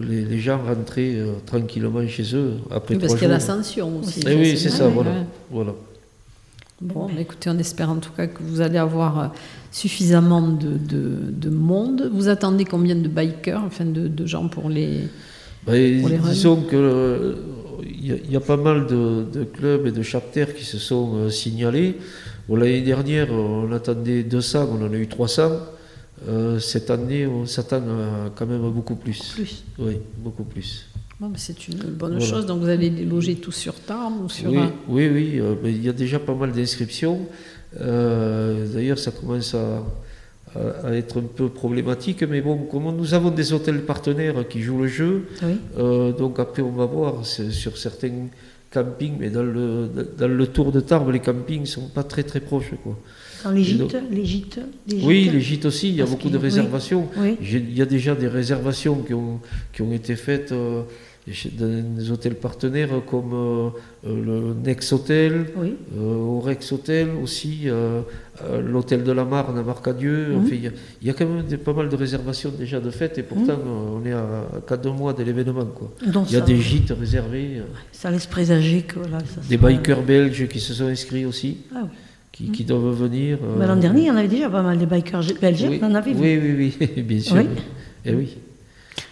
les, 0.10 0.26
les 0.26 0.40
gens 0.40 0.60
rentraient 0.68 1.18
tranquillement 1.46 2.06
chez 2.08 2.36
eux 2.36 2.54
après 2.72 2.96
Oui, 2.96 3.02
Parce 3.02 3.14
qu'il 3.14 3.24
y 3.24 3.26
a 3.26 3.30
l'ascension 3.30 4.00
aussi. 4.00 4.22
Eh 4.28 4.36
oui, 4.36 4.58
c'est 4.58 4.70
ça, 4.70 4.88
Ouais, 4.88 4.92
voilà. 4.96 5.12
ouais. 5.12 5.16
voilà. 5.52 5.72
Bon, 6.82 7.08
bah, 7.08 7.20
écoutez, 7.20 7.50
on 7.50 7.58
espère 7.58 7.90
en 7.90 7.98
tout 7.98 8.12
cas 8.16 8.28
que 8.28 8.42
vous 8.42 8.62
allez 8.62 8.78
avoir 8.78 9.20
euh, 9.20 9.28
suffisamment 9.72 10.48
de, 10.48 10.78
de- 10.78 11.30
de 11.32 11.50
monde. 11.50 12.10
Vous 12.14 12.30
attendez 12.30 12.64
combien 12.64 12.96
de 12.96 13.08
bikers, 13.10 13.62
enfin 13.66 13.86
de, 13.86 14.08
de 14.08 14.26
gens 14.26 14.48
pour 14.48 14.70
les... 14.70 15.02
Ben, 15.66 16.00
Pour 16.00 16.10
les 16.10 16.18
runs. 16.18 16.30
disons 16.30 16.62
que 16.62 16.76
euh, 16.78 17.36
il 17.84 18.06
y, 18.08 18.12
a- 18.14 18.18
il 18.24 18.32
y 18.32 18.36
a 18.38 18.40
pas 18.40 18.56
mal 18.56 18.88
de, 18.88 19.26
de 19.32 19.44
clubs 19.44 19.88
et 19.88 19.92
de 19.92 20.02
chapters 20.02 20.56
qui 20.56 20.64
se 20.64 20.78
sont 20.78 21.16
euh, 21.16 21.30
signalés. 21.30 21.98
Bon, 22.48 22.56
L'année 22.56 22.82
dernière, 22.82 23.32
on 23.34 23.70
attendait 23.74 24.24
200, 24.24 24.70
on 24.72 24.86
en 24.86 24.94
a 24.94 24.96
eu 24.96 25.08
300. 25.08 25.52
Euh, 26.30 26.60
cette 26.60 26.90
année, 26.90 27.28
on 27.28 27.46
s'attend 27.46 27.78
à 27.78 28.30
quand 28.36 28.46
même 28.46 28.64
à 28.66 28.70
beaucoup 28.70 28.96
plus. 28.96 29.20
Plus. 29.34 29.64
Oui, 29.80 29.98
beaucoup 30.18 30.44
plus. 30.46 30.86
Bon, 31.20 31.32
c'est 31.36 31.68
une 31.68 31.76
bonne 31.80 32.12
Voilà. 32.18 32.26
chose. 32.26 32.46
Donc 32.46 32.62
vous 32.62 32.70
allez 32.70 32.90
les 32.90 33.04
loger 33.04 33.36
tous 33.36 33.52
sur 33.52 33.74
Tarbes 33.76 34.24
ou 34.24 34.30
sur... 34.30 34.50
Oui, 34.50 34.58
un- 34.58 34.72
oui, 34.88 35.10
oui. 35.10 35.40
euh, 35.40 35.54
ben, 35.62 35.70
il 35.70 35.84
y 35.84 35.90
a 35.90 35.94
déjà 35.94 36.18
pas 36.20 36.34
mal 36.34 36.52
d'inscriptions. 36.54 37.20
Euh, 37.82 38.66
D'ailleurs, 38.74 38.98
ça 39.00 39.12
commence 39.12 39.54
à, 39.54 39.84
à- 40.56 40.88
à 40.88 40.92
être 40.94 41.20
un 41.20 41.24
peu 41.24 41.50
problématique. 41.50 42.24
Mais 42.24 42.40
bon, 42.42 42.58
comme 42.72 42.96
nous 42.96 43.14
avons 43.14 43.32
des 43.32 43.52
hôtels 43.52 43.84
partenaires 43.84 44.48
qui 44.48 44.62
jouent 44.62 44.80
le 44.82 44.88
jeu, 44.88 45.26
Oui. 45.44 45.56
Euh, 45.78 46.14
donc 46.14 46.40
après, 46.40 46.62
on 46.62 46.72
va 46.72 46.86
voir 46.86 47.26
sur 47.26 47.78
certains 47.78 48.28
campings, 48.72 49.18
mais 49.20 49.30
dans 49.30 49.44
le, 49.44 49.90
dans 50.18 50.28
le 50.28 50.48
tour 50.48 50.72
de 50.72 50.80
Tarbes, 50.80 51.12
les 51.12 51.20
campings 51.20 51.66
sont 51.66 51.90
pas 51.90 52.04
très 52.04 52.24
très 52.24 52.40
proches. 52.40 52.72
Quoi. 52.84 52.98
Dans 53.44 53.52
les 53.52 53.64
gîtes, 53.64 53.78
donc- 53.80 53.92
les 54.12 54.26
gîtes, 54.26 54.60
les 54.88 54.98
gîtes. 55.00 55.06
Oui, 55.08 55.30
les 55.34 55.42
gîtes 55.42 55.66
aussi, 55.66 55.90
il 55.90 55.96
y 55.96 56.02
a 56.02 56.06
beaucoup 56.06 56.30
de 56.30 56.38
réservations. 56.38 57.08
Oui. 57.18 57.36
Il 57.42 57.78
y 57.78 57.82
a 57.82 57.86
déjà 57.86 58.16
des 58.16 58.28
réservations 58.28 58.98
qui 59.02 59.14
ont, 59.14 59.40
qui 59.74 59.82
ont 59.82 59.92
été 59.92 60.16
faites 60.16 60.52
euh, 60.52 60.84
des 61.52 62.12
hôtels 62.12 62.36
partenaires 62.36 62.90
comme 63.06 63.34
euh, 63.34 63.70
euh, 64.08 64.26
le 64.26 64.54
Nex 64.66 64.92
Hotel, 64.94 65.46
Oui. 65.58 65.76
euh, 65.98 66.16
au 66.16 66.40
Rex 66.40 66.72
Hotel 66.72 67.10
aussi, 67.22 67.62
euh, 67.66 68.02
euh, 68.44 68.62
l'hôtel 68.62 69.04
de 69.04 69.12
la 69.12 69.26
Marne 69.26 69.58
à 69.58 69.64
Marcadieu. 69.64 70.30
Mhm. 70.30 70.38
Enfin, 70.40 70.56
il, 70.56 70.64
y 70.64 70.68
a, 70.68 70.72
il 71.02 71.08
y 71.08 71.10
a 71.10 71.14
quand 71.14 71.28
même 71.28 71.44
des- 71.46 71.58
pas 71.58 71.74
mal 71.74 71.90
de 71.90 71.96
réservations 71.96 72.52
déjà 72.58 72.80
de 72.80 72.90
faites 72.90 73.18
et 73.18 73.24
pourtant 73.24 73.54
euh, 73.54 74.00
on 74.02 74.06
est 74.06 74.12
à, 74.14 74.22
à 74.58 74.62
4 74.68 74.90
mois 74.92 75.14
de 75.14 75.24
l'événement. 75.24 75.68
Il 76.28 76.34
y 76.34 76.38
a 76.38 76.42
des 76.42 76.58
gîtes 76.58 76.94
réservés, 77.00 77.58
euh, 77.58 77.64
ça 77.92 78.10
laisse 78.12 78.26
présager 78.28 78.82
que 78.82 79.00
voilà, 79.00 79.20
ça 79.20 79.42
des 79.48 79.58
bikers 79.58 80.02
belges 80.04 80.48
qui 80.48 80.60
se 80.60 80.74
sont 80.74 80.86
inscrits 80.88 81.26
aussi, 81.26 81.58
Ah 81.76 81.82
oui. 81.84 81.90
qui, 82.32 82.52
qui 82.52 82.64
doivent 82.64 82.94
venir. 82.96 83.38
euh, 83.44 83.56
Mais 83.60 83.68
L'an 83.68 83.76
dernier, 83.76 84.02
il 84.04 84.08
y 84.08 84.12
en 84.12 84.16
avait 84.16 84.28
déjà 84.28 84.50
pas 84.50 84.64
mal 84.64 84.78
de 84.80 84.86
bikers 84.86 85.22
belges, 85.42 85.66
oui, 85.70 85.80
on 85.84 85.88
en 85.88 85.96
avait 85.96 86.14
vu. 86.14 86.20
oui, 86.22 86.40
oui, 86.42 86.74
oui, 86.82 87.02
bien 87.04 87.20
sûr. 87.20 87.36
Oui. 87.36 87.46
Eh 88.06 88.14
oui. 88.16 88.38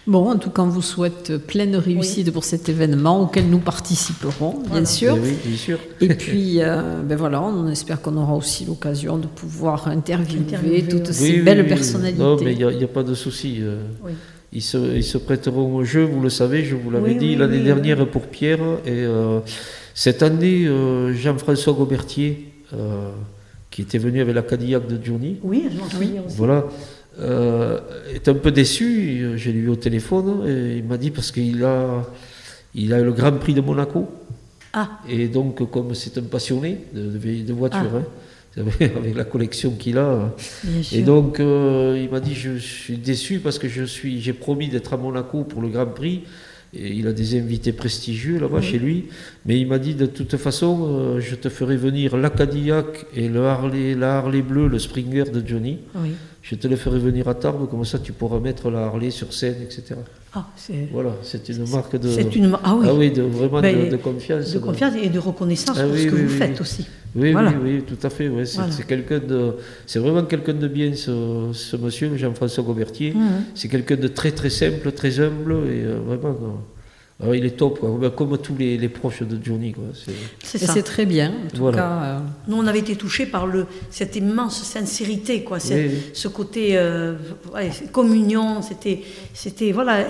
Bon, 0.06 0.30
en 0.30 0.36
tout 0.38 0.50
cas, 0.50 0.62
on 0.62 0.68
vous 0.68 0.82
souhaite 0.82 1.36
pleine 1.36 1.76
réussite 1.76 2.30
pour 2.32 2.44
cet 2.44 2.68
événement 2.68 3.22
auquel 3.22 3.48
nous 3.48 3.58
participerons, 3.58 4.52
bien 4.60 4.68
Voilà. 4.70 4.86
sûr. 4.86 5.16
Eh 5.16 5.20
oui, 5.20 5.34
bien 5.44 5.56
sûr. 5.56 5.78
Et 6.00 6.08
puis, 6.08 6.62
euh, 6.62 7.00
ben 7.02 7.16
voilà, 7.16 7.42
on 7.42 7.68
espère 7.68 8.00
qu'on 8.00 8.16
aura 8.16 8.34
aussi 8.34 8.64
l'occasion 8.64 9.18
de 9.18 9.26
pouvoir 9.26 9.88
interviewer, 9.88 10.40
Interviewer, 10.48 10.82
toutes 10.84 11.08
oui. 11.08 11.14
ces 11.14 11.38
belles 11.40 11.62
oui. 11.62 11.68
personnalités. 11.68 12.22
Non, 12.22 12.36
mais 12.42 12.52
il 12.54 12.66
n'y 12.78 12.84
a, 12.84 12.88
pas 12.88 13.02
de 13.02 13.14
souci. 13.14 13.58
euh, 13.60 13.82
Oui. 14.04 14.12
Ils 14.50 14.62
se, 14.62 14.78
ils 14.96 15.04
se 15.04 15.18
prêteront 15.18 15.74
au 15.76 15.84
jeu, 15.84 16.04
vous 16.04 16.22
le 16.22 16.30
savez, 16.30 16.64
je 16.64 16.74
vous 16.74 16.90
l'avais 16.90 17.10
Oui, 17.12 17.16
dit 17.18 17.26
oui, 17.30 17.36
l'année 17.36 17.58
oui, 17.58 17.64
dernière 17.64 18.06
pour 18.10 18.22
Pierre. 18.22 18.60
Et 18.86 18.90
euh, 19.04 19.40
cette 19.94 20.22
année, 20.22 20.64
euh, 20.66 21.12
Jean-François 21.12 21.74
Gobertier, 21.74 22.50
euh, 22.72 23.10
qui 23.70 23.82
était 23.82 23.98
venu 23.98 24.22
avec 24.22 24.34
la 24.34 24.40
Cadillac 24.40 24.86
de 24.86 24.98
Johnny, 25.04 25.36
Oui, 25.42 25.68
je 25.70 25.78
m'en 25.78 25.90
souviens 25.90 26.22
aussi. 26.26 26.34
voilà, 26.38 26.64
euh, 27.20 27.78
est 28.14 28.28
un 28.28 28.34
peu 28.34 28.50
déçu. 28.50 29.32
J'ai 29.36 29.50
eu 29.52 29.68
au 29.68 29.76
téléphone 29.76 30.44
et 30.48 30.76
il 30.78 30.84
m'a 30.84 30.96
dit 30.96 31.10
parce 31.10 31.32
qu'il 31.32 31.64
a, 31.64 32.06
il 32.74 32.92
a 32.92 33.00
le 33.00 33.12
Grand 33.12 33.32
Prix 33.32 33.54
de 33.54 33.60
Monaco. 33.60 34.08
Ah, 34.72 35.00
Et 35.08 35.28
donc, 35.28 35.68
comme 35.70 35.94
c'est 35.94 36.18
un 36.18 36.22
passionné 36.22 36.78
de, 36.94 37.02
de, 37.18 37.42
de 37.42 37.52
voitures, 37.52 37.80
Ah. 37.94 37.98
hein, 38.58 38.64
avec 38.96 39.14
la 39.16 39.24
collection 39.24 39.70
qu'il 39.72 39.98
a. 39.98 40.34
bien 40.64 40.82
sûr. 40.82 40.98
Et 40.98 41.02
donc, 41.02 41.40
euh, 41.40 41.98
il 42.02 42.10
m'a 42.10 42.20
dit 42.20 42.34
je 42.34 42.56
suis 42.58 42.96
déçu 42.98 43.38
parce 43.38 43.58
que 43.58 43.68
je 43.68 43.84
suis, 43.84 44.20
j'ai 44.20 44.32
promis 44.32 44.68
d'être 44.68 44.92
à 44.92 44.96
Monaco 44.96 45.44
pour 45.44 45.62
le 45.62 45.68
Grand 45.68 45.86
Prix. 45.86 46.22
Et 46.74 46.92
il 46.92 47.06
a 47.06 47.14
des 47.14 47.38
invités 47.38 47.72
prestigieux 47.72 48.38
là-bas 48.38 48.58
Oui. 48.58 48.62
chez 48.62 48.78
lui. 48.78 49.06
Mais 49.46 49.58
il 49.58 49.66
m'a 49.66 49.78
dit 49.78 49.94
de 49.94 50.04
toute 50.04 50.36
façon, 50.36 50.86
euh, 50.86 51.18
je 51.20 51.34
te 51.34 51.48
ferai 51.48 51.78
venir 51.78 52.14
la 52.18 52.28
Cadillac 52.28 53.06
et 53.16 53.26
le 53.28 53.46
Harley, 53.46 53.94
la 53.94 54.18
Harley 54.18 54.42
bleue, 54.42 54.68
le 54.68 54.78
Springer 54.78 55.24
de 55.32 55.42
Johnny. 55.46 55.78
oui. 55.94 56.10
Je 56.50 56.54
te 56.54 56.66
le 56.66 56.76
ferai 56.76 56.98
venir 56.98 57.28
à 57.28 57.34
Tarbes, 57.34 57.68
comme 57.68 57.84
ça 57.84 57.98
tu 57.98 58.12
pourras 58.12 58.38
mettre 58.40 58.70
la 58.70 58.86
Harley 58.86 59.10
sur 59.10 59.32
scène, 59.34 59.56
etc. 59.62 59.82
Ah, 60.34 60.46
Voilà, 60.92 61.12
c'est 61.22 61.46
une 61.50 61.68
marque 61.68 61.96
de. 61.98 62.08
c'est 62.08 62.34
une. 62.36 62.56
Ah 62.64 62.74
oui. 62.74 62.86
Ah 62.88 62.94
oui, 62.94 63.10
de, 63.10 63.22
vraiment 63.22 63.60
Ben, 63.60 63.84
de, 63.86 63.90
de 63.90 63.96
confiance. 63.98 64.52
De 64.52 64.58
confiance 64.58 64.94
et 65.02 65.08
de 65.10 65.18
reconnaissance 65.18 65.76
Ah 65.78 65.84
pour 65.84 65.92
oui, 65.92 66.02
ce 66.04 66.06
que 66.06 66.14
oui, 66.14 66.22
vous 66.24 66.32
oui, 66.32 66.38
faites 66.38 66.60
aussi. 66.60 66.86
Oui, 67.16 67.32
Voilà. 67.32 67.50
oui, 67.62 67.74
oui, 67.76 67.82
tout 67.82 68.06
à 68.06 68.10
fait. 68.10 68.28
Ouais. 68.28 68.46
C'est 68.46 68.56
Voilà. 68.58 68.72
c'est 68.72 68.86
quelqu'un 68.86 69.18
de, 69.18 69.56
c'est 69.86 69.98
vraiment 69.98 70.22
quelqu'un 70.24 70.54
de 70.54 70.68
bien, 70.68 70.94
ce, 70.94 71.50
ce 71.52 71.76
monsieur 71.76 72.16
Jean-François 72.16 72.64
Gobertier. 72.64 73.12
Mhm. 73.12 73.44
C'est 73.54 73.68
quelqu'un 73.68 73.96
de 73.96 74.08
très 74.08 74.30
très 74.30 74.50
simple, 74.50 74.90
très 74.92 75.20
humble 75.20 75.52
et 75.68 75.84
euh, 75.84 75.98
vraiment. 76.06 76.30
euh, 76.30 76.77
alors, 77.20 77.34
il 77.34 77.44
est 77.44 77.56
top, 77.56 77.80
quoi. 77.80 78.10
Comme 78.10 78.38
tous 78.38 78.56
les, 78.56 78.78
les 78.78 78.88
proches 78.88 79.22
de 79.22 79.38
Johnny. 79.42 79.74
C'est- 80.44 80.82
très 80.82 81.04
bien. 81.04 81.30
En 81.30 81.50
tout 81.50 81.56
Voilà. 81.62 81.76
cas, 81.78 81.90
euh, 82.04 82.18
Nous, 82.46 82.56
on 82.56 82.66
avait 82.66 82.78
été 82.78 82.94
touchés 82.94 83.26
par 83.26 83.46
le, 83.46 83.66
cette 83.90 84.14
immense 84.14 84.62
sincérité, 84.62 85.42
quoi. 85.42 85.58
C'est- 85.58 85.74
Oui, 85.74 85.90
oui. 85.94 85.98
Ce 86.12 86.28
côté 86.28 86.76
euh, 86.78 87.14
ouais, 87.52 87.70
communion, 87.90 88.62
c'était, 88.62 89.02
voilà, 89.72 90.06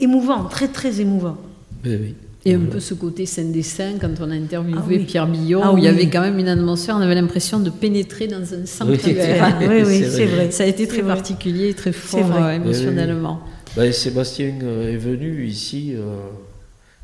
émouvant, 0.00 0.44
très 0.44 0.68
très 0.68 1.00
émouvant. 1.00 1.36
Oui. 1.84 2.14
et 2.44 2.54
un 2.54 2.60
peu 2.60 2.80
ce 2.80 2.94
côté 2.94 3.24
saint 3.26 3.44
des 3.44 3.62
saints, 3.62 3.94
quand 4.00 4.10
on 4.20 4.30
a 4.30 4.34
interviewé 4.34 4.78
Ah 4.80 4.84
oui. 4.88 4.98
Pierre 5.04 5.26
Billon, 5.28 5.60
Ah 5.62 5.72
où 5.72 5.78
il 5.78 5.84
y 5.84 5.88
avait 5.88 6.08
quand 6.08 6.22
même 6.22 6.38
une 6.38 6.48
atmosphère, 6.48 6.96
on 6.96 7.00
avait 7.00 7.14
l'impression 7.14 7.60
de 7.60 7.68
pénétrer 7.70 8.26
dans 8.26 8.42
un 8.54 8.64
sanctuaire. 8.64 9.58
oui, 9.60 9.66
oui, 9.84 9.84
C'est 9.86 10.10
c'est 10.10 10.24
vrai. 10.26 10.34
vrai. 10.44 10.50
Ça 10.50 10.64
a 10.64 10.66
été 10.66 10.86
très 10.88 11.02
particulier, 11.02 11.74
très 11.74 11.92
fort 11.92 12.22
vrai. 12.24 12.40
euh, 12.42 12.56
émotionnellement. 12.56 13.40
Ben, 13.76 13.92
Sébastien 13.92 14.54
est 14.82 14.96
venu 14.96 15.44
ici, 15.46 15.92
euh, 15.94 16.16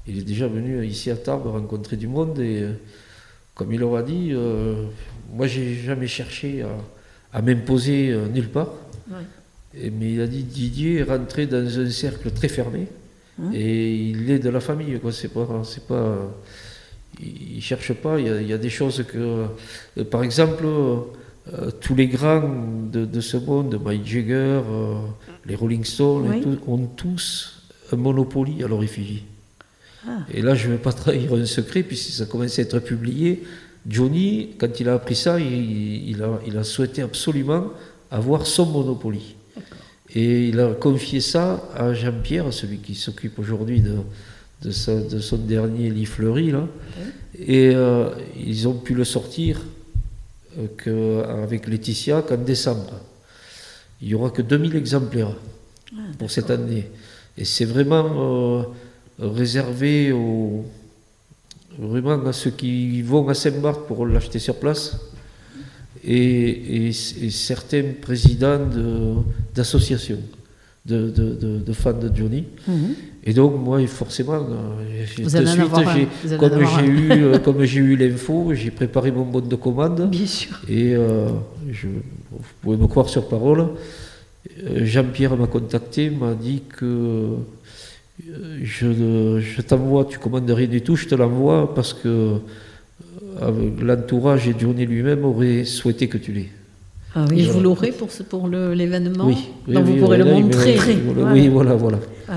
il 0.06 0.18
est 0.18 0.22
déjà 0.22 0.46
venu 0.48 0.84
ici 0.84 1.10
à 1.10 1.16
Tarbes 1.16 1.46
rencontrer 1.46 1.96
du 1.96 2.08
monde 2.08 2.38
et 2.38 2.62
euh, 2.62 2.72
comme 3.54 3.72
il 3.72 3.80
leur 3.80 3.96
a 3.96 4.02
dit, 4.02 4.30
euh, 4.32 4.84
moi 5.32 5.46
j'ai 5.46 5.74
jamais 5.74 6.06
cherché 6.06 6.62
à, 6.62 6.68
à 7.32 7.42
m'imposer 7.42 8.10
euh, 8.10 8.28
nulle 8.28 8.48
part. 8.48 8.72
Ouais. 9.10 9.16
Et- 9.80 9.90
mais 9.90 10.12
il 10.14 10.20
a 10.20 10.26
dit 10.26 10.42
Didier 10.42 10.98
est 10.98 11.02
rentré 11.04 11.46
dans 11.46 11.66
un 11.80 11.90
cercle 11.90 12.30
très 12.30 12.48
fermé 12.48 12.86
Hein 13.42 13.50
et 13.52 13.96
il 14.10 14.30
est 14.30 14.38
de 14.38 14.48
la 14.48 14.60
famille. 14.60 14.96
Quoi. 15.00 15.10
C'est 15.10 15.26
pas, 15.32 15.62
c'est 15.64 15.84
pas, 15.88 16.16
il 17.20 17.56
ne 17.56 17.60
cherche 17.60 17.92
pas. 17.92 18.20
Il 18.20 18.26
y, 18.26 18.30
a, 18.30 18.40
il 18.40 18.46
y 18.48 18.52
a 18.52 18.58
des 18.58 18.70
choses 18.70 19.02
que, 19.08 19.46
par 20.04 20.22
exemple, 20.22 20.64
tous 21.80 21.96
les 21.96 22.06
grands 22.06 22.48
de, 22.92 23.04
de 23.04 23.20
ce 23.20 23.36
monde, 23.36 23.80
Mike 23.84 24.06
Jagger, 24.06 24.60
les 25.46 25.56
Rolling 25.56 25.82
Stones, 25.82 26.26
et 26.26 26.36
Oui. 26.36 26.40
tout, 26.42 26.58
ont 26.70 26.86
tous 26.86 27.60
un 27.92 27.96
Monopoly 27.96 28.62
à 28.62 28.68
l'orifégie. 28.68 29.24
Ah. 30.06 30.18
Et 30.32 30.42
là, 30.42 30.54
je 30.54 30.66
ne 30.68 30.72
vais 30.72 30.78
pas 30.78 30.92
trahir 30.92 31.32
un 31.34 31.46
secret, 31.46 31.82
puisque 31.82 32.10
ça 32.10 32.26
commençait 32.26 32.62
à 32.62 32.64
être 32.64 32.78
publié. 32.80 33.42
Johnny, 33.88 34.50
quand 34.58 34.80
il 34.80 34.88
a 34.88 34.94
appris 34.94 35.14
ça, 35.16 35.38
il, 35.40 36.10
il 36.10 36.22
a, 36.22 36.40
il 36.46 36.56
a 36.56 36.64
souhaité 36.64 37.02
absolument 37.02 37.68
avoir 38.10 38.46
son 38.46 38.66
Monopoly. 38.66 39.34
Et 40.14 40.48
il 40.48 40.60
a 40.60 40.74
confié 40.74 41.20
ça 41.20 41.68
à 41.74 41.92
Jean-Pierre, 41.94 42.52
celui 42.52 42.78
qui 42.78 42.94
s'occupe 42.94 43.38
aujourd'hui 43.38 43.80
de, 43.80 43.96
de, 44.62 44.70
sa- 44.70 45.00
de 45.00 45.18
son 45.18 45.38
dernier 45.38 45.90
lit 45.90 46.06
fleuri. 46.06 46.50
Là. 46.52 46.66
Et 47.38 47.72
euh, 47.74 48.10
ils 48.36 48.68
ont 48.68 48.74
pu 48.74 48.94
le 48.94 49.04
sortir 49.04 49.60
euh, 50.58 50.66
que, 50.76 51.24
avec 51.42 51.66
Laetitia 51.66 52.22
qu'en 52.22 52.36
décembre. 52.36 53.00
Il 54.00 54.08
n'y 54.08 54.14
aura 54.14 54.30
que 54.30 54.42
2000 54.42 54.76
exemplaires 54.76 55.34
pour 56.18 56.30
cette 56.30 56.50
année. 56.50 56.90
Et 57.36 57.44
c'est 57.44 57.64
vraiment 57.64 58.60
euh, 58.60 58.62
réservé 59.18 60.12
aux, 60.12 60.64
vraiment 61.78 62.24
à 62.26 62.32
ceux 62.32 62.50
qui 62.50 63.02
vont 63.02 63.28
à 63.28 63.34
Saint-Marc 63.34 63.80
pour 63.86 64.06
l'acheter 64.06 64.38
sur 64.38 64.56
place 64.56 64.96
et, 66.02 66.16
et- 66.18 66.88
et 66.88 67.30
certains 67.30 67.84
présidents 68.00 68.58
de- 68.66 69.14
d'associations 69.54 70.20
de, 70.86 71.08
de- 71.10 71.34
de- 71.34 71.58
de 71.60 71.72
fans 71.72 71.94
de 71.94 72.14
Johnny. 72.14 72.44
Et 73.26 73.32
donc, 73.32 73.58
moi, 73.58 73.84
forcément, 73.86 74.34
euh, 74.34 75.04
de 75.16 75.46
en 75.46 75.46
suite, 75.46 75.72
en 75.72 76.38
comme 76.38 76.58
j'ai 76.76 76.86
eu, 76.86 77.10
euh, 77.10 77.38
comme 77.38 77.64
j'ai 77.64 77.80
eu 77.80 77.96
l'info, 77.96 78.52
j'ai 78.52 78.70
préparé 78.70 79.10
mon 79.10 79.24
bon 79.24 79.40
de 79.40 79.56
commande. 79.56 80.10
Bien 80.10 80.26
sûr. 80.26 80.60
Et 80.68 80.94
euh, 80.94 81.28
je, 81.72 81.86
vous 82.30 82.38
pouvez 82.60 82.76
me 82.76 82.86
croire 82.86 83.08
sur 83.08 83.26
parole. 83.26 83.60
euh, 84.62 84.84
Jean-Pierre 84.84 85.38
m'a 85.38 85.46
contacté, 85.46 86.10
m'a 86.10 86.34
dit 86.34 86.62
que 86.68 86.84
euh, 86.84 87.36
je, 88.62 89.60
t'envoie, 89.62 90.04
tu 90.04 90.18
commandes 90.18 90.50
rien 90.50 90.66
du 90.68 90.80
tout, 90.82 90.96
je 90.96 91.06
te 91.06 91.14
l'envoie 91.14 91.74
parce 91.74 91.92
que 91.92 92.36
euh, 93.42 93.50
l'entourage 93.82 94.46
et 94.48 94.54
Johnny 94.58 94.86
lui-même 94.86 95.24
aurait 95.24 95.64
souhaité 95.64 96.08
que 96.08 96.18
tu 96.18 96.32
l'aies. 96.32 96.50
Ah 97.16 97.26
Et 97.30 97.34
oui. 97.34 97.42
vous 97.46 97.60
l'aurez 97.60 97.92
pour, 97.92 98.10
ce- 98.10 98.22
pour 98.24 98.48
l'événement 98.48 99.26
Oui, 99.26 99.36
oui, 99.68 99.74
Donc 99.74 99.84
oui, 99.86 99.92
vous 99.92 99.98
pourrez 99.98 100.18
le 100.18 100.24
montrer. 100.24 100.76
voilà. 101.14 101.32
Oui, 101.32 101.48
voilà, 101.48 101.74
voilà. 101.74 101.98
Ah. 102.28 102.34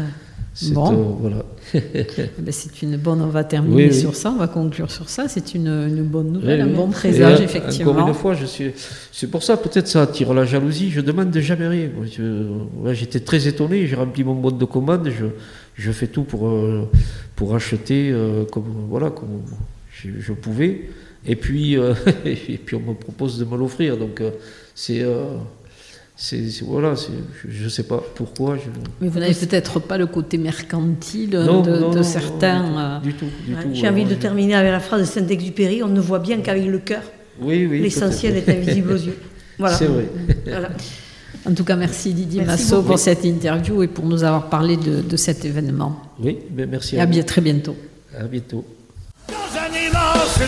C'est, 0.53 0.73
Bon. 0.73 0.91
euh, 0.91 0.95
voilà. 1.19 1.45
Eh 1.75 1.79
ben, 2.39 2.51
c'est 2.51 2.81
une 2.81 2.97
bonne, 2.97 3.21
on 3.21 3.27
va 3.27 3.43
terminer 3.43 3.75
Oui, 3.75 3.89
oui. 3.91 3.93
sur 3.99 4.15
ça, 4.15 4.31
on 4.31 4.37
va 4.37 4.47
conclure 4.47 4.89
sur 4.89 5.07
ça. 5.09 5.27
C'est 5.27 5.53
une, 5.53 5.67
une 5.67 6.01
bonne 6.03 6.31
nouvelle, 6.31 6.63
Oui, 6.63 6.71
un 6.71 6.75
bon 6.75 6.87
Et, 6.89 6.93
présage, 6.93 7.39
euh, 7.39 7.43
effectivement. 7.43 7.91
Encore 7.91 8.07
une 8.07 8.13
fois, 8.15 8.33
je 8.33 8.45
suis. 8.45 8.71
C'est 9.11 9.27
pour 9.29 9.43
ça, 9.43 9.55
peut-être 9.57 9.87
ça 9.87 10.01
attire 10.03 10.33
la 10.33 10.45
jalousie. 10.45 10.89
Je 10.89 11.01
demande 11.01 11.35
jamais 11.37 11.67
rien. 11.67 11.89
Moi, 11.95 12.05
je- 12.11 12.47
ouais, 12.81 12.95
J'étais 12.95 13.19
très 13.19 13.47
étonné. 13.47 13.85
J'ai 13.85 13.95
rempli 13.95 14.23
mon 14.23 14.33
bon 14.33 14.49
de 14.51 14.65
commande. 14.65 15.09
Je, 15.09 15.25
je 15.77 15.91
fais 15.91 16.07
tout 16.07 16.23
pour, 16.23 16.47
euh, 16.47 16.89
pour 17.35 17.55
acheter 17.55 18.09
euh, 18.11 18.45
comme 18.45 18.65
voilà 18.89 19.09
comme 19.11 19.41
je, 19.91 20.09
je 20.19 20.33
pouvais. 20.33 20.89
Et 21.25 21.35
puis 21.35 21.77
euh, 21.77 21.93
et 22.25 22.57
puis 22.57 22.75
on 22.75 22.79
me 22.79 22.93
propose 22.93 23.37
de 23.39 23.45
me 23.45 23.57
l'offrir. 23.57 23.97
Donc 23.97 24.21
c'est 24.75 25.01
euh, 25.03 25.25
c'est 26.15 26.41
voilà. 26.63 26.95
c'est- 26.95 27.11
Je, 27.47 27.65
ne 27.65 27.69
sais 27.69 27.83
pas 27.83 28.01
pourquoi. 28.15 28.55
Je... 28.57 28.63
Mais 29.01 29.07
vous 29.09 29.19
n'avez 29.19 29.33
peut-être 29.35 29.79
pas 29.79 29.97
le 29.97 30.07
côté 30.07 30.37
mercantile 30.39 31.29
Non, 31.31 31.61
de, 31.61 31.71
non, 31.77 31.89
de 31.91 31.97
non, 31.97 32.03
certains. 32.03 32.63
non, 32.63 32.99
du 33.01 33.13
tout, 33.13 33.25
Ouais, 33.25 33.61
tout. 33.61 33.69
J'ai 33.73 33.87
envie 33.87 34.05
de 34.05 34.09
je- 34.11 34.15
terminer 34.15 34.55
avec 34.55 34.71
la 34.71 34.79
phrase 34.79 35.01
de 35.01 35.05
Saint-Exupéry 35.05 35.83
on 35.83 35.89
ne 35.89 35.99
voit 36.01 36.19
bien 36.19 36.39
qu'avec 36.41 36.65
le 36.65 36.79
cœur. 36.79 37.03
Oui, 37.39 37.67
oui. 37.69 37.81
L'essentiel 37.81 38.33
peut-être. 38.33 38.49
est 38.49 38.57
invisible 38.61 38.91
aux 38.93 38.97
yeux. 38.97 39.17
Voilà. 39.59 39.75
C'est 39.75 39.85
vrai. 39.87 40.05
Voilà. 40.45 40.69
En 41.45 41.53
tout 41.53 41.63
cas, 41.63 41.75
merci 41.75 42.13
Didier 42.13 42.41
Merci 42.45 42.63
Massot 42.63 42.75
beaucoup. 42.77 42.87
pour 42.89 42.99
cette 42.99 43.23
interview 43.25 43.83
et 43.83 43.87
pour 43.87 44.05
nous 44.05 44.23
avoir 44.23 44.49
parlé 44.49 44.77
de, 44.77 45.01
de 45.01 45.17
cet 45.17 45.45
événement. 45.45 45.99
Oui, 46.19 46.37
ben 46.49 46.69
merci 46.69 46.95
Et 46.95 46.99
à, 46.99 47.03
à 47.03 47.05
vous. 47.05 47.23
très 47.23 47.41
bientôt. 47.41 47.75
À 48.17 48.23
bientôt. 48.23 48.65
Dans 49.27 49.33
un 49.35 49.67
immense 49.87 50.39